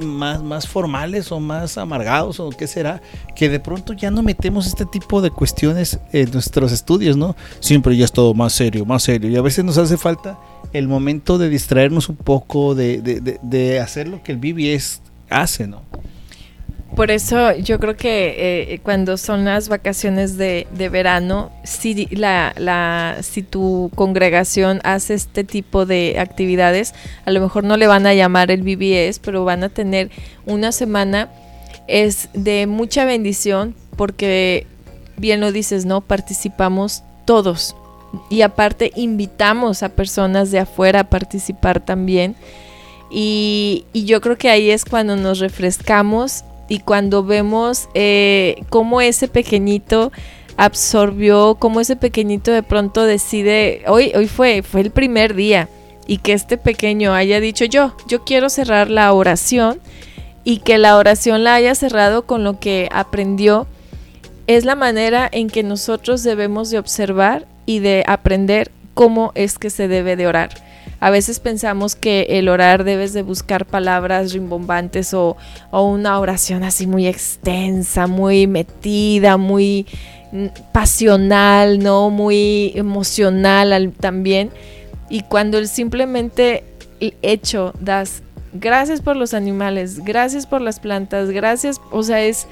más, 0.02 0.42
más 0.42 0.66
formales 0.66 1.30
o 1.30 1.38
más 1.38 1.76
amargados 1.76 2.40
o 2.40 2.48
qué 2.48 2.66
será, 2.66 3.02
que 3.34 3.50
de 3.50 3.60
pronto 3.60 3.92
ya 3.92 4.10
no 4.10 4.22
metemos 4.22 4.66
este 4.66 4.86
tipo 4.86 5.20
de 5.20 5.30
cuestiones 5.30 5.98
en 6.12 6.30
nuestros 6.30 6.72
estudios, 6.72 7.18
¿no? 7.18 7.36
Siempre 7.60 7.94
ya 7.94 8.06
es 8.06 8.12
todo 8.12 8.32
más 8.32 8.54
serio, 8.54 8.86
más 8.86 9.02
serio. 9.02 9.28
Y 9.28 9.36
a 9.36 9.42
veces 9.42 9.66
nos 9.66 9.76
hace 9.76 9.98
falta 9.98 10.38
el 10.72 10.88
momento 10.88 11.36
de 11.36 11.50
distraernos 11.50 12.08
un 12.08 12.16
poco, 12.16 12.74
de, 12.74 13.02
de, 13.42 13.80
hacer 13.80 14.08
lo 14.08 14.22
que 14.22 14.32
el 14.32 14.38
BBS 14.38 15.02
hace, 15.28 15.66
¿no? 15.66 15.82
Por 16.94 17.10
eso 17.10 17.54
yo 17.56 17.78
creo 17.78 17.96
que 17.96 18.72
eh, 18.72 18.80
cuando 18.82 19.16
son 19.16 19.44
las 19.44 19.68
vacaciones 19.68 20.38
de, 20.38 20.66
verano, 20.90 21.50
si, 21.64 22.06
la, 22.06 22.54
la, 22.56 23.18
si 23.22 23.42
tu 23.42 23.90
congregación 23.94 24.80
hace 24.84 25.14
este 25.14 25.44
tipo 25.44 25.84
de 25.84 26.16
actividades, 26.18 26.94
a 27.24 27.32
lo 27.32 27.40
mejor 27.40 27.64
no 27.64 27.76
le 27.76 27.86
van 27.86 28.06
a 28.06 28.14
llamar 28.14 28.50
el 28.50 28.62
BBS, 28.62 29.18
pero 29.18 29.44
van 29.44 29.64
a 29.64 29.68
tener 29.68 30.10
una 30.46 30.72
semana, 30.72 31.28
es 31.88 32.28
de 32.32 32.66
mucha 32.66 33.04
bendición 33.04 33.74
porque, 33.96 34.66
bien 35.16 35.40
lo 35.40 35.52
dices, 35.52 35.84
¿no? 35.84 36.00
Participamos 36.00 37.02
todos, 37.26 37.74
y 38.30 38.42
aparte 38.42 38.92
invitamos 38.96 39.82
a 39.82 39.90
personas 39.90 40.50
de 40.50 40.60
afuera 40.60 41.00
a 41.00 41.10
participar 41.10 41.84
también. 41.84 42.36
Y, 43.10 43.84
yo 43.94 44.20
creo 44.20 44.36
que 44.36 44.50
ahí 44.50 44.70
es 44.70 44.84
cuando 44.84 45.16
nos 45.16 45.38
refrescamos 45.38 46.44
y 46.68 46.80
cuando 46.80 47.24
vemos 47.24 47.88
eh, 47.94 48.62
cómo 48.70 49.00
ese 49.00 49.28
pequeñito 49.28 50.12
absorbió, 50.56 51.56
cómo 51.58 51.80
ese 51.80 51.96
pequeñito 51.96 52.50
de 52.50 52.62
pronto 52.62 53.04
decide, 53.04 53.82
hoy, 53.86 54.12
hoy 54.14 54.26
fue, 54.26 54.62
fue 54.62 54.80
el 54.80 54.90
primer 54.90 55.34
día, 55.34 55.68
y 56.06 56.18
que 56.18 56.32
este 56.32 56.56
pequeño 56.56 57.12
haya 57.12 57.40
dicho 57.40 57.64
yo, 57.64 57.94
yo 58.06 58.24
quiero 58.24 58.48
cerrar 58.48 58.90
la 58.90 59.12
oración 59.12 59.80
y 60.44 60.58
que 60.58 60.78
la 60.78 60.96
oración 60.96 61.44
la 61.44 61.54
haya 61.54 61.74
cerrado 61.74 62.26
con 62.26 62.44
lo 62.44 62.60
que 62.60 62.88
aprendió 62.92 63.66
es 64.46 64.64
la 64.64 64.76
manera 64.76 65.28
en 65.30 65.48
que 65.48 65.64
nosotros 65.64 66.22
debemos 66.22 66.70
de 66.70 66.78
observar 66.78 67.46
y 67.66 67.80
de 67.80 68.04
aprender 68.06 68.70
cómo 68.94 69.32
es 69.34 69.58
que 69.58 69.70
se 69.70 69.88
debe 69.88 70.14
de 70.14 70.28
orar. 70.28 70.50
A 71.00 71.10
veces 71.10 71.40
pensamos 71.40 71.94
que 71.94 72.26
el 72.30 72.48
orar 72.48 72.84
debes 72.84 73.12
de 73.12 73.22
buscar 73.22 73.66
palabras 73.66 74.32
rimbombantes 74.32 75.12
o, 75.14 75.36
o 75.70 75.82
una 75.82 76.18
oración 76.18 76.64
así 76.64 76.86
muy 76.86 77.06
extensa, 77.06 78.06
muy 78.06 78.46
metida, 78.46 79.36
muy 79.36 79.86
mm, 80.32 80.46
pasional, 80.72 81.78
¿no? 81.78 82.10
Muy 82.10 82.72
emocional 82.74 83.92
también. 84.00 84.50
Y 85.08 85.22
cuando 85.22 85.58
el 85.58 85.68
simplemente 85.68 86.64
hecho 87.00 87.74
das 87.80 88.22
gracias 88.54 89.02
por 89.02 89.16
los 89.16 89.34
animales, 89.34 90.02
gracias 90.04 90.46
por 90.46 90.60
las 90.60 90.80
plantas, 90.80 91.30
gracias, 91.30 91.80
o 91.90 92.02
sea, 92.02 92.22
es 92.22 92.46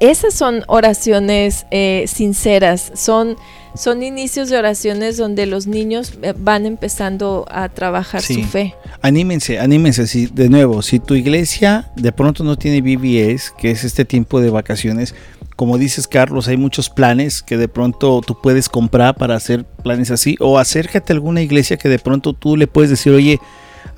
esas 0.00 0.34
son 0.34 0.62
oraciones 0.68 1.66
eh, 1.70 2.04
sinceras, 2.06 2.92
son, 2.94 3.36
son 3.78 4.02
inicios 4.02 4.48
de 4.48 4.58
oraciones 4.58 5.16
donde 5.16 5.46
los 5.46 5.68
niños 5.68 6.12
eh, 6.22 6.34
van 6.36 6.66
empezando 6.66 7.46
a 7.48 7.68
trabajar 7.68 8.20
su 8.20 8.42
fe. 8.42 8.74
Anímense, 9.02 9.60
anímense, 9.60 10.08
si, 10.08 10.26
de 10.26 10.48
nuevo, 10.48 10.82
si 10.82 10.98
tu 10.98 11.14
iglesia 11.14 11.90
de 11.94 12.10
pronto 12.10 12.42
no 12.42 12.58
tiene 12.58 12.82
BBS, 12.82 13.52
que 13.56 13.70
es 13.70 13.84
este 13.84 14.04
tiempo 14.04 14.40
de 14.40 14.50
vacaciones, 14.50 15.14
como 15.54 15.78
dices 15.78 16.08
Carlos, 16.08 16.48
hay 16.48 16.56
muchos 16.56 16.90
planes 16.90 17.40
que 17.40 17.56
de 17.56 17.68
pronto 17.68 18.20
tú 18.26 18.40
puedes 18.40 18.68
comprar 18.68 19.14
para 19.14 19.36
hacer 19.36 19.64
planes 19.64 20.10
así, 20.10 20.36
o 20.40 20.58
acércate 20.58 21.12
a 21.12 21.16
alguna 21.16 21.40
iglesia 21.40 21.76
que 21.76 21.88
de 21.88 22.00
pronto 22.00 22.32
tú 22.32 22.56
le 22.56 22.66
puedes 22.66 22.90
decir, 22.90 23.12
oye, 23.12 23.38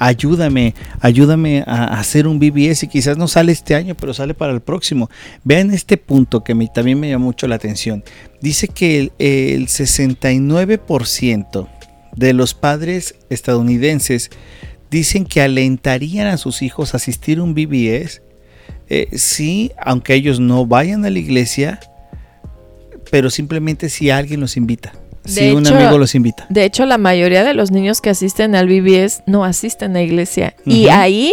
ayúdame, 0.00 0.74
ayúdame 1.00 1.62
a 1.66 2.00
hacer 2.00 2.26
un 2.26 2.40
BBS 2.40 2.84
y 2.84 2.88
quizás 2.88 3.18
no 3.18 3.28
sale 3.28 3.52
este 3.52 3.74
año, 3.74 3.94
pero 3.94 4.14
sale 4.14 4.32
para 4.34 4.52
el 4.52 4.62
próximo. 4.62 5.10
Vean 5.44 5.72
este 5.72 5.98
punto 5.98 6.42
que 6.42 6.54
también 6.74 6.98
me 6.98 7.10
llama 7.10 7.26
mucho 7.26 7.46
la 7.46 7.56
atención. 7.56 8.02
Dice 8.40 8.66
que 8.66 9.12
el, 9.18 9.66
69% 9.66 11.68
de 12.16 12.32
los 12.32 12.54
padres 12.54 13.14
estadounidenses 13.28 14.30
dicen 14.90 15.26
que 15.26 15.42
alentarían 15.42 16.28
a 16.28 16.38
sus 16.38 16.62
hijos 16.62 16.94
a 16.94 16.96
asistir 16.96 17.38
a 17.38 17.42
un 17.42 17.54
BBS. 17.54 18.22
Eh, 18.88 19.08
sí, 19.12 19.70
aunque 19.78 20.14
ellos 20.14 20.40
no 20.40 20.64
vayan 20.66 21.04
a 21.04 21.10
la 21.10 21.18
iglesia, 21.18 21.78
pero 23.10 23.28
simplemente 23.28 23.90
si 23.90 24.08
alguien 24.08 24.40
los 24.40 24.56
invita 24.56 24.94
si 25.24 25.50
un 25.50 25.66
amigo 25.66 25.98
los 25.98 26.14
invita. 26.14 26.46
De 26.48 26.64
hecho, 26.64 26.86
la 26.86 26.98
mayoría 26.98 27.44
de 27.44 27.54
los 27.54 27.70
niños 27.70 28.00
que 28.00 28.10
asisten 28.10 28.54
al 28.54 28.66
BBS 28.66 29.22
no 29.26 29.44
asisten 29.44 29.96
a 29.96 30.02
iglesia. 30.02 30.54
Y 30.64 30.88
ahí 30.88 31.32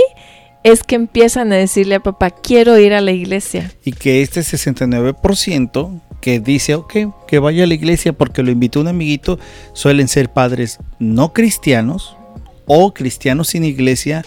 es 0.63 0.83
que 0.83 0.95
empiezan 0.95 1.51
a 1.53 1.55
decirle 1.55 1.95
a 1.95 1.99
papá, 2.01 2.29
quiero 2.31 2.77
ir 2.77 2.93
a 2.93 3.01
la 3.01 3.11
iglesia. 3.11 3.71
Y 3.83 3.93
que 3.93 4.21
este 4.21 4.41
69% 4.41 6.01
que 6.21 6.39
dice, 6.39 6.75
ok, 6.75 6.93
que 7.27 7.39
vaya 7.39 7.63
a 7.63 7.67
la 7.67 7.73
iglesia 7.73 8.13
porque 8.13 8.43
lo 8.43 8.51
invitó 8.51 8.81
un 8.81 8.87
amiguito, 8.87 9.39
suelen 9.73 10.07
ser 10.07 10.29
padres 10.29 10.79
no 10.99 11.31
cristianos 11.31 12.17
o 12.65 12.93
cristianos 12.93 13.49
sin 13.49 13.63
iglesia 13.63 14.25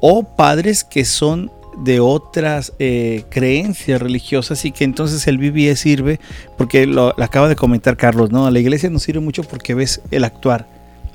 o 0.00 0.24
padres 0.36 0.82
que 0.84 1.04
son 1.04 1.52
de 1.76 2.00
otras 2.00 2.72
eh, 2.78 3.24
creencias 3.28 4.00
religiosas 4.00 4.64
y 4.64 4.72
que 4.72 4.84
entonces 4.84 5.26
el 5.26 5.38
BBS 5.38 5.80
sirve, 5.80 6.20
porque 6.56 6.86
lo, 6.86 7.14
acaba 7.22 7.48
de 7.48 7.56
comentar 7.56 7.96
Carlos, 7.96 8.30
¿no? 8.30 8.46
A 8.46 8.50
la 8.50 8.58
iglesia 8.58 8.90
nos 8.90 9.02
sirve 9.02 9.20
mucho 9.20 9.42
porque 9.42 9.74
ves 9.74 10.00
el 10.10 10.24
actuar, 10.24 10.66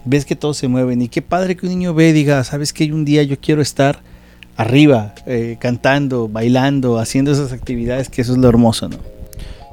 ves 0.06 0.26
que 0.26 0.36
todos 0.36 0.58
se 0.58 0.68
mueven 0.68 1.02
y 1.02 1.10
qué 1.10 1.22
padre 1.22 1.56
que 1.56 1.66
un 1.66 1.72
niño 1.72 1.94
ve 1.94 2.10
y 2.10 2.14
diga, 2.14 2.44
sabes 2.44 2.74
que 2.74 2.92
un 2.94 3.06
día 3.06 3.24
yo 3.24 3.40
quiero 3.40 3.62
estar 3.62 4.02
arriba, 4.56 5.16
eh, 5.26 5.58
cantando, 5.60 6.28
bailando, 6.28 7.00
haciendo 7.00 7.32
esas 7.32 7.52
actividades, 7.52 8.10
que 8.10 8.22
eso 8.22 8.34
es 8.34 8.38
lo 8.38 8.48
hermoso, 8.48 8.90
¿no? 8.90 8.98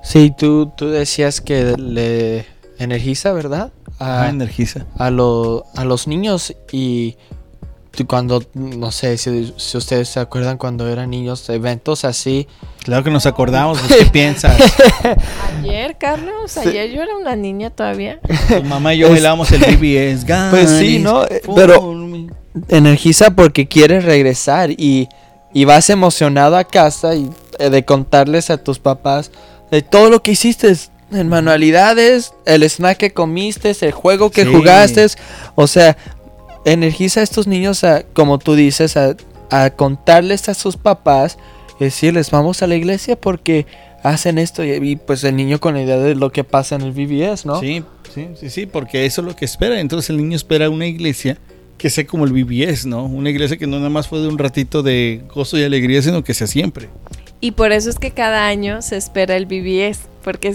Sí, 0.03 0.33
tú, 0.37 0.73
tú 0.77 0.89
decías 0.89 1.41
que 1.41 1.77
le 1.77 2.47
energiza, 2.79 3.33
¿verdad? 3.33 3.73
A, 3.99 4.29
energiza. 4.29 4.87
A, 4.97 5.09
a 5.09 5.11
los 5.11 6.07
niños 6.07 6.55
y 6.73 7.17
cuando, 8.05 8.43
no 8.55 8.91
sé 8.91 9.17
si, 9.19 9.55
ustedes 9.75 10.09
se 10.09 10.21
acuerdan 10.21 10.59
cuando 10.59 10.89
eran 10.89 11.11
niños, 11.11 11.49
eventos 11.49 12.05
así. 12.05 12.47
Claro 12.85 13.05
que 13.05 13.11
nos 13.11 13.27
acordamos, 13.27 13.79
¿qué 13.89 14.07
piensas? 14.07 14.57
Ayer, 15.59 15.97
Carlos, 15.99 16.57
ayer 16.57 16.91
yo 16.91 17.03
era 17.03 17.17
una 17.17 17.37
niña 17.37 17.71
todavía. 17.71 18.21
Tu 18.49 18.63
mamá 18.65 18.95
y 18.95 18.99
yo 18.99 19.11
bailábamos 19.11 19.51
el 19.53 19.61
BBS. 19.77 20.25
Pues 20.51 20.71
sí, 20.71 20.99
¿no? 20.99 21.25
Pero 21.55 21.95
energiza 22.69 23.31
porque 23.31 23.69
quieres 23.69 24.05
regresar 24.05 24.71
y, 24.71 25.09
y 25.53 25.65
vas 25.65 25.91
emocionado 25.91 26.57
a 26.57 26.65
casa 26.65 27.15
y 27.15 27.31
eh, 27.59 27.71
de 27.71 27.85
contarles 27.85 28.51
a 28.51 28.59
tus 28.59 28.79
papás 28.79 29.31
de 29.71 29.83
todo 29.83 30.11
lo 30.11 30.23
que 30.23 30.33
hiciste 30.33 30.75
en 31.11 31.29
manualidades, 31.29 32.33
el 32.45 32.63
snack 32.63 32.99
que 32.99 33.13
comiste, 33.13 33.75
el 33.81 33.93
juego 33.93 34.31
que 34.31 34.45
jugaste. 34.45 35.07
O 35.55 35.67
sea, 35.67 35.97
energiza 36.73 37.21
a 37.21 37.23
estos 37.23 37.47
niños, 37.47 37.85
a, 37.85 38.03
como 38.03 38.39
tú 38.39 38.55
dices, 38.55 38.97
a, 38.97 39.17
contarles 39.77 40.49
a 40.49 40.55
sus 40.55 40.77
papás, 40.77 41.39
decirles, 41.81 42.31
vamos 42.31 42.63
a 42.63 42.67
la 42.67 42.77
iglesia 42.77 43.19
porque 43.19 43.67
hacen 44.03 44.39
esto 44.39 44.65
y, 44.65 44.97
pues 44.97 45.25
el 45.25 45.37
niño 45.37 45.59
con 45.59 45.75
la 45.75 45.83
idea 45.83 45.97
de 45.99 46.15
lo 46.15 46.31
que 46.31 46.45
pasa 46.45 46.77
en 46.77 46.83
el 46.83 46.93
VBS, 46.93 47.47
¿no? 47.47 47.59
Sí, 47.61 47.83
sí, 48.15 48.29
sí, 48.39 48.51
sí, 48.51 48.67
porque 48.67 49.07
eso 49.07 49.23
es 49.23 49.27
lo 49.27 49.35
que 49.35 49.45
espera. 49.45 49.81
Entonces 49.81 50.11
el 50.11 50.19
niño 50.19 50.37
espera 50.37 50.71
una 50.71 50.87
iglesia 50.87 51.39
que 51.79 51.91
sea 51.91 52.07
como 52.07 52.25
el 52.25 52.33
VBS, 52.33 52.87
¿no? 52.87 53.05
Una 53.05 53.31
iglesia 53.31 53.57
que 53.57 53.67
no 53.67 53.79
nada 53.79 53.89
más 53.89 54.09
fue 54.09 54.21
de 54.21 54.29
un 54.29 54.37
ratito 54.37 54.83
de 54.83 55.23
gozo 55.33 55.57
y 55.57 55.63
alegría, 55.63 56.03
sino 56.03 56.23
que 56.23 56.35
sea 56.35 56.47
siempre. 56.47 56.89
Y 57.41 57.53
por 57.53 57.73
eso 57.73 57.89
es 57.89 57.99
que 57.99 58.11
cada 58.11 58.47
año 58.47 58.83
se 58.83 58.97
espera 58.97 59.37
el 59.37 59.47
BBS, 59.47 60.09
porque 60.25 60.53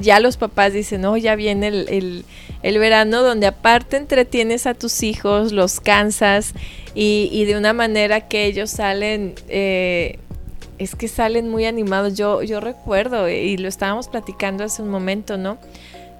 ya 0.00 0.20
los 0.20 0.36
papás 0.36 0.72
dicen, 0.74 1.00
no, 1.00 1.16
ya 1.16 1.34
viene 1.34 1.68
el, 1.68 2.24
verano 2.62 3.22
donde 3.22 3.46
aparte 3.46 3.96
entretienes 3.96 4.66
a 4.66 4.74
tus 4.74 5.02
hijos, 5.02 5.52
los 5.52 5.80
cansas 5.80 6.52
y, 6.94 7.44
de 7.46 7.56
una 7.56 7.72
manera 7.72 8.28
que 8.28 8.44
ellos 8.44 8.70
salen, 8.70 9.34
eh, 9.48 10.18
es 10.78 10.94
que 10.94 11.08
salen 11.08 11.48
muy 11.48 11.64
animados. 11.64 12.14
Yo, 12.14 12.42
yo 12.42 12.60
recuerdo, 12.60 13.28
y 13.28 13.56
lo 13.56 13.68
estábamos 13.68 14.08
platicando 14.08 14.64
hace 14.64 14.82
un 14.82 14.90
momento, 14.90 15.38
¿no? 15.38 15.56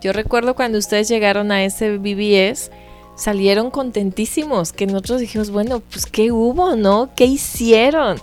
Yo 0.01 0.15
recuerdo 0.15 0.55
cuando 0.55 0.79
ustedes 0.79 1.09
llegaron 1.09 1.53
a 1.53 1.63
ese 1.63 1.99
BBS, 1.99 2.71
salieron 3.17 3.71
contentísimos, 3.71 4.73
que 4.73 4.87
nosotros 4.87 5.21
dijimos, 5.21 5.51
bueno, 5.51 5.83
pues 5.91 6.07
qué 6.07 6.33
hubo, 6.33 6.75
¿no? 6.75 7.11
¿Qué 7.15 7.27
hicieron? 7.27 8.19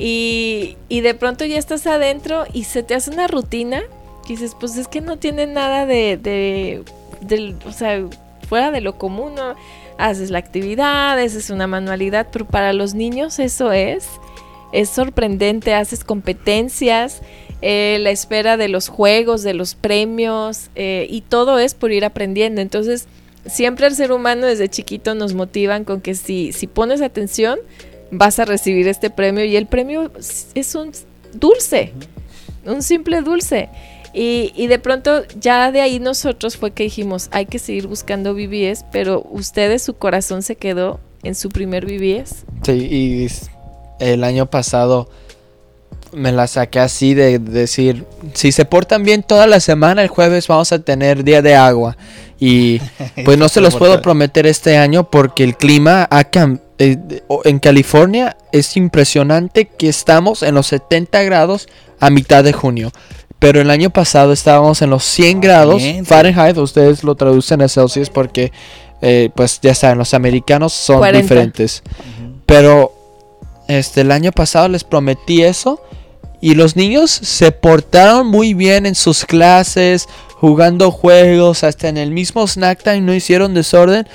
Y, 0.00 0.76
de 0.88 1.14
pronto 1.14 1.44
ya 1.44 1.58
estás 1.58 1.86
adentro 1.86 2.44
y 2.52 2.64
se 2.64 2.82
te 2.82 2.94
hace 2.94 3.10
una 3.10 3.26
rutina 3.26 3.82
y 4.24 4.30
dices, 4.30 4.56
pues 4.58 4.76
es 4.76 4.88
que 4.88 5.00
no 5.00 5.18
tiene 5.18 5.46
nada 5.46 5.86
de, 5.86 6.16
de, 6.16 7.54
o 7.66 7.72
sea, 7.72 8.04
fuera 8.48 8.70
de 8.70 8.80
lo 8.80 8.96
común. 8.96 9.34
Haces 9.98 10.30
la 10.30 10.38
actividad, 10.38 11.18
haces 11.18 11.50
una 11.50 11.66
manualidad, 11.66 12.28
pero 12.32 12.46
para 12.46 12.72
los 12.72 12.94
niños 12.94 13.38
eso 13.38 13.72
es, 13.72 14.08
es 14.72 14.88
sorprendente, 14.88 15.74
haces 15.74 16.04
competencias, 16.04 17.20
eh, 17.60 17.98
la 18.00 18.10
espera 18.10 18.56
de 18.56 18.68
los 18.68 18.88
juegos, 18.88 19.42
de 19.42 19.52
los 19.52 19.74
premios, 19.74 20.70
eh, 20.74 21.06
y 21.10 21.20
todo 21.20 21.58
es 21.58 21.74
por 21.74 21.92
ir 21.92 22.06
aprendiendo. 22.06 22.62
Entonces, 22.62 23.06
siempre 23.46 23.86
el 23.86 23.94
ser 23.94 24.12
humano 24.12 24.46
desde 24.46 24.68
chiquito 24.68 25.14
nos 25.14 25.34
motivan 25.34 25.84
con 25.84 26.00
que 26.00 26.14
si, 26.14 26.52
si 26.52 26.66
pones 26.66 27.02
atención, 27.02 27.58
vas 28.10 28.38
a 28.38 28.44
recibir 28.44 28.88
este 28.88 29.10
premio 29.10 29.44
y 29.44 29.56
el 29.56 29.66
premio 29.66 30.10
es 30.54 30.74
un 30.74 30.92
dulce, 31.34 31.92
un 32.64 32.82
simple 32.82 33.22
dulce. 33.22 33.68
Y, 34.12 34.66
de 34.66 34.78
pronto 34.80 35.22
ya 35.38 35.70
de 35.70 35.80
ahí 35.80 36.00
nosotros 36.00 36.56
fue 36.56 36.72
que 36.72 36.82
dijimos, 36.82 37.28
hay 37.30 37.46
que 37.46 37.60
seguir 37.60 37.86
buscando 37.86 38.34
BBS, 38.34 38.84
pero 38.90 39.22
ustedes 39.30 39.82
su 39.82 39.94
corazón 39.94 40.42
se 40.42 40.56
quedó 40.56 40.98
en 41.22 41.36
su 41.36 41.48
primer 41.48 41.86
BBS. 41.86 42.44
Sí, 42.64 42.72
y 42.72 43.28
el 44.00 44.24
año 44.24 44.46
pasado 44.46 45.08
me 46.12 46.32
la 46.32 46.48
saqué 46.48 46.80
así 46.80 47.14
de 47.14 47.38
decir, 47.38 48.04
si 48.34 48.50
se 48.50 48.64
portan 48.64 49.04
bien 49.04 49.22
toda 49.22 49.46
la 49.46 49.60
semana, 49.60 50.02
el 50.02 50.08
jueves 50.08 50.48
vamos 50.48 50.72
a 50.72 50.80
tener 50.80 51.22
día 51.22 51.40
de 51.40 51.54
agua. 51.54 51.96
Y 52.40 52.80
pues 53.24 53.38
no 53.38 53.48
se 53.48 53.60
los 53.60 53.76
puedo 53.76 54.02
prometer 54.02 54.44
este 54.46 54.76
año 54.76 55.08
porque 55.08 55.44
el 55.44 55.56
clima 55.56 56.08
ha 56.10 56.24
cambiado 56.24 56.69
eh, 56.82 56.96
en 57.44 57.58
California 57.58 58.38
es 58.52 58.74
impresionante 58.78 59.66
que 59.66 59.90
estamos 59.90 60.42
en 60.42 60.54
los 60.54 60.68
70 60.68 61.22
grados 61.24 61.68
a 62.00 62.08
mitad 62.08 62.42
de 62.42 62.54
junio. 62.54 62.90
Pero 63.38 63.60
el 63.60 63.68
año 63.68 63.90
pasado 63.90 64.32
estábamos 64.32 64.80
en 64.80 64.88
los 64.88 65.04
100 65.04 65.42
grados 65.42 65.82
Fahrenheit. 66.04 66.56
Ustedes 66.56 67.04
lo 67.04 67.16
traducen 67.16 67.60
a 67.60 67.68
Celsius 67.68 68.08
porque, 68.08 68.50
eh, 69.02 69.28
pues 69.34 69.60
ya 69.60 69.74
saben, 69.74 69.98
los 69.98 70.14
americanos 70.14 70.72
son 70.72 71.02
diferentes. 71.12 71.82
Pero 72.46 72.94
este, 73.68 74.00
el 74.00 74.10
año 74.10 74.32
pasado 74.32 74.68
les 74.68 74.82
prometí 74.82 75.42
eso. 75.42 75.82
Y 76.40 76.54
los 76.54 76.76
niños 76.76 77.10
se 77.10 77.52
portaron 77.52 78.26
muy 78.26 78.54
bien 78.54 78.86
en 78.86 78.94
sus 78.94 79.26
clases, 79.26 80.08
jugando 80.36 80.90
juegos, 80.90 81.62
hasta 81.62 81.88
en 81.88 81.98
el 81.98 82.10
mismo 82.10 82.46
snack 82.46 82.82
time 82.82 83.02
no 83.02 83.12
hicieron 83.12 83.52
desorden 83.52 84.06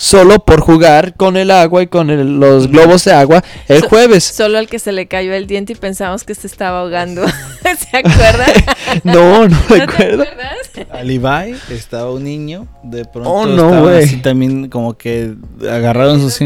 solo 0.00 0.38
por 0.38 0.60
jugar 0.60 1.14
con 1.14 1.36
el 1.36 1.50
agua 1.50 1.82
y 1.82 1.88
con 1.88 2.08
el- 2.08 2.38
los 2.38 2.68
globos 2.68 3.04
de 3.04 3.12
agua 3.12 3.42
el 3.66 3.80
So- 3.80 3.88
jueves. 3.88 4.24
Solo 4.24 4.56
al 4.58 4.68
que 4.68 4.78
se 4.78 4.92
le 4.92 5.06
cayó 5.08 5.34
el 5.34 5.46
diente 5.48 5.72
y 5.74 5.76
pensamos 5.76 6.22
que 6.24 6.34
se 6.34 6.46
estaba 6.46 6.80
ahogando. 6.80 7.22
¿Se 7.90 7.96
acuerdan? 7.96 8.50
No, 9.04 9.46
no 9.46 9.48
¿No 9.48 9.56
recuerdo. 9.68 10.22
acuerdas? 10.22 10.56
Al 10.92 11.10
Ibai 11.10 11.54
estaba 11.70 12.10
un 12.12 12.24
niño, 12.24 12.66
de 12.84 13.04
pronto 13.04 13.28
Oh, 13.30 13.46
no, 13.46 13.88
así 13.88 14.16
también 14.22 14.68
como 14.70 14.96
que 14.96 15.34
agarraron 15.68 16.20
sus 16.20 16.40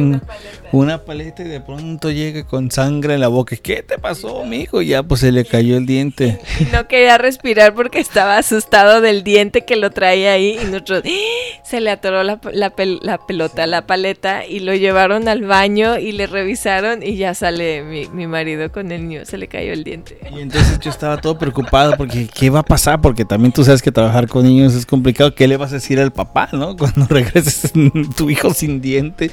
una 0.73 0.99
paleta 1.05 1.43
y 1.43 1.49
de 1.49 1.61
pronto 1.61 2.11
llega 2.11 2.45
con 2.45 2.71
sangre 2.71 3.15
en 3.15 3.21
la 3.21 3.29
boca. 3.29 3.57
¿Qué 3.57 3.83
te 3.83 3.99
pasó, 3.99 4.45
mijo? 4.45 4.83
Ya 4.83 5.03
pues 5.03 5.21
se 5.21 5.31
le 5.33 5.45
cayó 5.45 5.77
el 5.77 5.87
diente. 5.87 6.39
No 6.73 6.89
quería 6.89 7.19
respirar 7.19 7.75
porque 7.75 7.99
estaba 8.01 8.39
asustado 8.39 9.01
del 9.01 9.23
diente 9.25 9.65
que 9.65 9.77
lo 9.77 9.91
traía 9.91 10.33
ahí 10.33 10.59
y 10.63 10.65
nosotros 10.67 11.03
¡Ah! 11.05 11.61
se 11.65 11.81
le 11.81 11.91
atoró 11.91 12.23
la, 12.23 12.41
la 12.53 12.75
pel- 12.75 13.01
la 13.03 13.19
pelota, 13.19 13.67
la 13.67 13.87
paleta 13.87 14.47
y 14.47 14.61
lo 14.61 14.75
llevaron 14.75 15.29
al 15.29 15.43
baño 15.43 15.99
y 15.99 16.13
le 16.13 16.27
revisaron 16.27 17.03
y 17.03 17.17
ya 17.17 17.35
sale 17.35 17.83
mi, 17.83 18.07
mi 18.09 18.27
marido 18.27 18.73
con 18.73 18.91
el 18.93 19.09
niño, 19.09 19.25
se 19.27 19.37
le 19.39 19.49
cayó 19.49 19.73
el 19.73 19.85
diente. 19.85 20.19
Y 20.35 20.41
entonces 20.41 20.79
yo 20.81 20.91
estaba 20.91 21.19
todo 21.21 21.37
preocupado 21.39 21.97
porque 21.97 22.27
¿qué 22.33 22.49
va 22.51 22.61
a 22.61 22.65
pasar? 22.65 23.01
Porque 23.01 23.25
también 23.25 23.53
tú 23.53 23.65
sabes 23.65 23.83
que 23.83 23.93
trabajar 23.93 24.27
con 24.29 24.45
niños 24.45 24.75
es 24.75 24.87
complicado. 24.87 25.35
¿Qué 25.35 25.47
le 25.49 25.57
vas 25.57 25.73
a 25.73 25.77
decir 25.77 26.01
al 26.01 26.13
papá, 26.13 26.49
no? 26.53 26.77
Cuando 26.83 27.07
regreses 27.07 27.73
tu 28.17 28.31
hijo 28.31 28.55
sin 28.55 28.81
diente. 28.81 29.31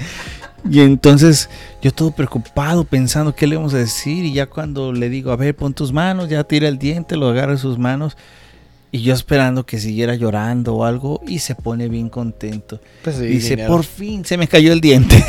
Y 0.70 0.82
entonces 0.82 1.50
yo 1.82 1.92
todo 1.92 2.12
preocupado 2.12 2.84
pensando 2.84 3.36
qué 3.36 3.48
le 3.48 3.56
vamos 3.56 3.74
a 3.74 3.78
decir 3.78 4.26
y 4.26 4.34
ya 4.34 4.48
cuando 4.48 4.92
le 4.92 5.10
digo, 5.10 5.32
a 5.32 5.36
ver, 5.36 5.56
pon 5.56 5.74
tus 5.74 5.94
manos, 5.94 6.30
ya 6.30 6.44
tira 6.44 6.68
el 6.68 6.78
diente, 6.78 7.16
lo 7.16 7.30
agarra 7.30 7.54
en 7.54 7.58
sus 7.58 7.78
manos 7.78 8.18
y 8.92 9.02
yo 9.04 9.14
esperando 9.14 9.66
que 9.68 9.78
siguiera 9.80 10.16
llorando 10.16 10.74
o 10.76 10.84
algo 10.84 11.22
y 11.28 11.40
se 11.40 11.54
pone 11.54 11.88
bien 11.88 12.10
contento. 12.10 12.80
Pues 13.04 13.18
sí, 13.18 13.26
Dice, 13.26 13.50
dinero. 13.52 13.70
por 13.74 13.84
fin 13.86 14.26
se 14.26 14.36
me 14.36 14.48
cayó 14.48 14.74
el 14.74 14.82
diente. 14.82 15.24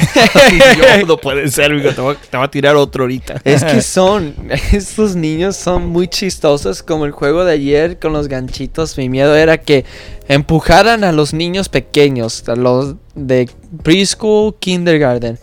y 0.52 0.58
yo, 1.00 1.06
no 1.06 1.16
puede 1.18 1.46
ser, 1.48 1.72
amigo, 1.72 1.92
te 1.92 2.00
voy, 2.00 2.14
a- 2.16 2.18
te 2.30 2.36
voy 2.38 2.46
a 2.46 2.50
tirar 2.50 2.76
otro 2.76 3.04
ahorita. 3.04 3.40
Es 3.44 3.62
que 3.62 3.82
son, 3.82 4.34
estos 4.72 5.14
niños 5.14 5.56
son 5.56 5.86
muy 5.88 6.08
chistosos 6.08 6.82
como 6.82 7.04
el 7.04 7.10
juego 7.12 7.44
de 7.44 7.52
ayer 7.52 7.98
con 7.98 8.14
los 8.14 8.28
ganchitos. 8.28 8.96
Mi 8.96 9.10
miedo 9.10 9.36
era 9.36 9.58
que 9.58 9.84
empujaran 10.28 11.04
a 11.04 11.12
los 11.12 11.34
niños 11.34 11.68
pequeños, 11.68 12.48
a 12.48 12.56
los 12.56 12.94
de 13.14 13.50
preschool, 13.82 14.54
kindergarten. 14.58 15.38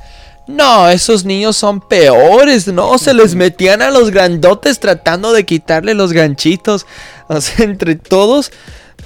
No, 0.47 0.87
esos 0.87 1.25
niños 1.25 1.57
son 1.57 1.81
peores, 1.81 2.67
no, 2.69 2.97
se 2.97 3.13
les 3.13 3.35
metían 3.35 3.81
a 3.81 3.91
los 3.91 4.11
grandotes 4.11 4.79
tratando 4.79 5.33
de 5.33 5.45
quitarle 5.45 5.93
los 5.93 6.13
ganchitos. 6.13 6.85
O 7.37 7.41
sea, 7.41 7.65
entre 7.65 7.95
todos 7.95 8.51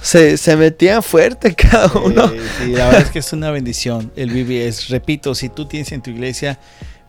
se, 0.00 0.36
se 0.36 0.56
metían 0.56 1.02
fuerte 1.02 1.54
cada 1.56 1.92
uno. 1.98 2.28
Sí, 2.28 2.72
la 2.72 2.86
verdad 2.86 3.02
es 3.02 3.10
que 3.10 3.18
es 3.18 3.32
una 3.32 3.50
bendición 3.50 4.12
el 4.16 4.30
BBS. 4.30 4.88
Repito, 4.88 5.34
si 5.34 5.48
tú 5.48 5.66
tienes 5.66 5.92
en 5.92 6.02
tu 6.02 6.10
iglesia, 6.10 6.58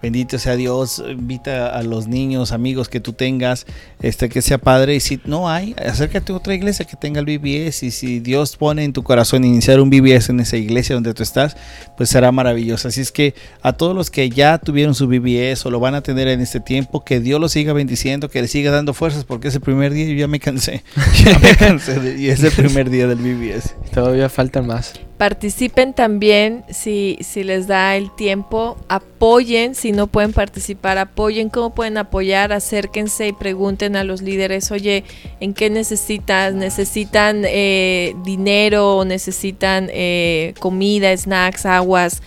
bendito 0.04 0.38
sea 0.38 0.58
Dios, 0.58 1.02
invita 1.10 1.70
a 1.70 1.82
los 1.82 2.08
niños, 2.08 2.52
amigos 2.52 2.90
que 2.90 3.00
tú 3.00 3.14
tengas, 3.14 3.66
este 4.02 4.28
que 4.28 4.42
sea 4.42 4.58
padre. 4.58 4.96
Y 4.96 5.00
si 5.00 5.22
no 5.24 5.50
hay, 5.50 5.74
acércate 5.78 6.34
a 6.34 6.36
otra 6.36 6.54
iglesia 6.54 6.84
que 6.84 6.98
tenga 6.98 7.22
el 7.22 7.26
BBS. 7.26 7.84
Y 7.84 7.92
si 7.92 8.20
Dios 8.20 8.58
pone 8.58 8.84
en 8.84 8.92
tu 8.92 9.02
corazón 9.02 9.46
iniciar 9.46 9.80
un 9.80 9.90
BBS 9.90 10.30
en 10.30 10.42
esa 10.42 10.58
iglesia 10.58 10.96
donde 10.96 11.14
tú 11.14 11.24
estás, 11.24 11.56
pues 11.96 12.10
será 12.10 12.34
maravilloso. 12.34 12.90
Así 12.90 13.00
es 13.00 13.14
que 13.14 13.34
a 13.62 13.72
todos 13.72 13.96
los 13.96 14.12
que 14.12 14.30
ya 14.30 14.58
tuvieron 14.58 14.94
su 14.94 15.08
BBS 15.08 15.66
o 15.66 15.72
lo 15.72 15.80
van 15.80 15.96
a 15.96 16.02
tener 16.02 16.28
en 16.28 16.42
este 16.42 16.60
tiempo, 16.60 17.06
que 17.06 17.22
Dios 17.22 17.40
los 17.40 17.54
siga 17.54 17.72
bendiciendo, 17.72 18.30
que 18.30 18.42
les 18.42 18.52
siga 18.52 18.72
dando 18.72 18.94
fuerzas, 18.94 19.24
porque 19.24 19.48
ese 19.48 19.62
primer 19.62 19.94
día 19.94 20.06
yo 20.06 20.16
ya 20.16 20.28
me 20.28 20.40
cansé. 20.40 20.84
Ya 21.24 21.40
me 21.40 21.56
cansé 21.56 22.18
y 22.18 22.28
es 22.28 22.44
el 22.44 22.52
primer 22.52 22.90
día 22.90 23.08
del 23.08 23.20
BBS. 23.20 23.76
Todavía 23.94 24.28
faltan 24.28 24.68
más. 24.68 24.94
Participen 25.24 25.94
también 25.94 26.66
si, 26.70 27.18
si 27.22 27.46
les 27.46 27.66
da 27.66 27.96
el 27.96 28.14
tiempo, 28.14 28.76
apoyen, 28.90 29.74
si 29.74 29.94
no 29.94 30.08
pueden 30.08 30.34
participar, 30.34 30.98
apoyen, 30.98 31.48
cómo 31.48 31.74
pueden 31.74 31.98
apoyar, 31.98 32.52
acérquense 32.52 33.30
y 33.30 33.32
pregunten 33.32 33.96
a 33.96 34.04
los 34.04 34.22
líderes, 34.22 34.70
oye, 34.70 35.06
¿en 35.40 35.54
qué 35.54 35.70
necesitas? 35.70 36.54
¿Necesitan 36.54 37.44
eh, 37.46 38.18
dinero? 38.26 39.06
¿Necesitan 39.06 39.88
eh, 39.94 40.56
comida, 40.60 41.16
snacks, 41.16 41.66
aguas? 41.66 42.22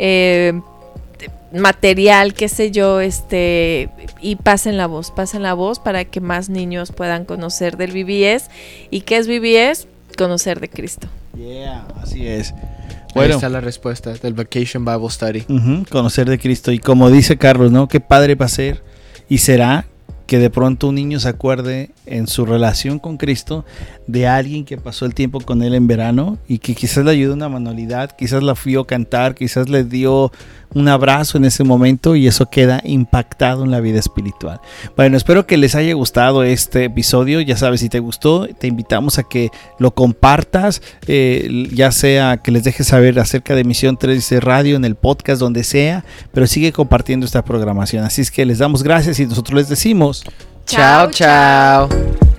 eh, 0.00 0.60
material, 1.52 2.34
qué 2.34 2.48
sé 2.48 2.72
yo, 2.72 3.00
este, 3.00 3.90
y 4.20 4.34
pasen 4.34 4.76
la 4.76 4.88
voz, 4.88 5.12
pasen 5.12 5.44
la 5.44 5.54
voz 5.54 5.78
para 5.78 6.04
que 6.04 6.20
más 6.20 6.48
niños 6.48 6.90
puedan 6.90 7.26
conocer 7.26 7.76
del 7.76 7.92
BBS. 7.92 8.50
¿Y 8.90 9.02
qué 9.02 9.18
es 9.18 9.28
BBS? 9.28 9.86
Conocer 10.18 10.58
de 10.58 10.68
Cristo. 10.68 11.06
Yeah, 11.40 11.86
así 12.02 12.26
es. 12.26 12.52
Ahí 12.52 13.06
Bueno, 13.14 13.34
está 13.36 13.48
la 13.48 13.60
respuesta 13.60 14.12
del 14.12 14.34
Vacation 14.34 14.84
Bible 14.84 15.08
Study. 15.08 15.84
conocer 15.88 16.28
de 16.28 16.38
Cristo. 16.38 16.70
Y 16.70 16.78
como 16.78 17.10
dice 17.10 17.38
Carlos, 17.38 17.72
¿no? 17.72 17.88
Qué 17.88 18.00
padre 18.00 18.34
va 18.34 18.44
a 18.46 18.48
ser 18.48 18.82
y 19.28 19.38
será 19.38 19.86
que 20.26 20.38
de 20.38 20.50
pronto 20.50 20.88
un 20.88 20.94
niño 20.94 21.18
se 21.18 21.28
acuerde 21.28 21.90
en 22.06 22.28
su 22.28 22.44
relación 22.46 23.00
con 23.00 23.16
Cristo 23.16 23.64
de 24.06 24.28
alguien 24.28 24.64
que 24.64 24.76
pasó 24.76 25.06
el 25.06 25.14
tiempo 25.14 25.40
con 25.40 25.62
él 25.62 25.74
en 25.74 25.88
verano 25.88 26.38
y 26.46 26.58
que 26.58 26.74
quizás 26.76 27.04
le 27.04 27.10
ayudó 27.10 27.34
una 27.34 27.48
manualidad, 27.48 28.12
quizás 28.16 28.42
la 28.42 28.54
vio 28.64 28.84
cantar, 28.84 29.34
quizás 29.34 29.68
le 29.68 29.82
dio 29.82 30.30
un 30.74 30.88
abrazo 30.88 31.38
en 31.38 31.44
ese 31.44 31.64
momento 31.64 32.16
y 32.16 32.26
eso 32.26 32.46
queda 32.46 32.80
impactado 32.84 33.64
en 33.64 33.70
la 33.70 33.80
vida 33.80 33.98
espiritual. 33.98 34.60
Bueno, 34.96 35.16
espero 35.16 35.46
que 35.46 35.56
les 35.56 35.74
haya 35.74 35.92
gustado 35.94 36.42
este 36.44 36.84
episodio. 36.84 37.40
Ya 37.40 37.56
sabes, 37.56 37.80
si 37.80 37.88
te 37.88 37.98
gustó, 37.98 38.46
te 38.46 38.66
invitamos 38.66 39.18
a 39.18 39.24
que 39.24 39.50
lo 39.78 39.92
compartas, 39.92 40.82
eh, 41.06 41.68
ya 41.72 41.92
sea 41.92 42.38
que 42.38 42.50
les 42.50 42.64
dejes 42.64 42.86
saber 42.88 43.18
acerca 43.18 43.54
de 43.54 43.64
Misión 43.64 43.96
13 43.96 44.40
Radio 44.40 44.76
en 44.76 44.84
el 44.84 44.94
podcast, 44.94 45.40
donde 45.40 45.64
sea, 45.64 46.04
pero 46.32 46.46
sigue 46.46 46.72
compartiendo 46.72 47.26
esta 47.26 47.44
programación. 47.44 48.04
Así 48.04 48.20
es 48.22 48.30
que 48.30 48.46
les 48.46 48.58
damos 48.58 48.82
gracias 48.82 49.18
y 49.20 49.26
nosotros 49.26 49.56
les 49.56 49.68
decimos. 49.68 50.24
Chao, 50.66 51.10
Chao, 51.10 51.10
chao. 51.10 51.88
chao. 51.88 52.29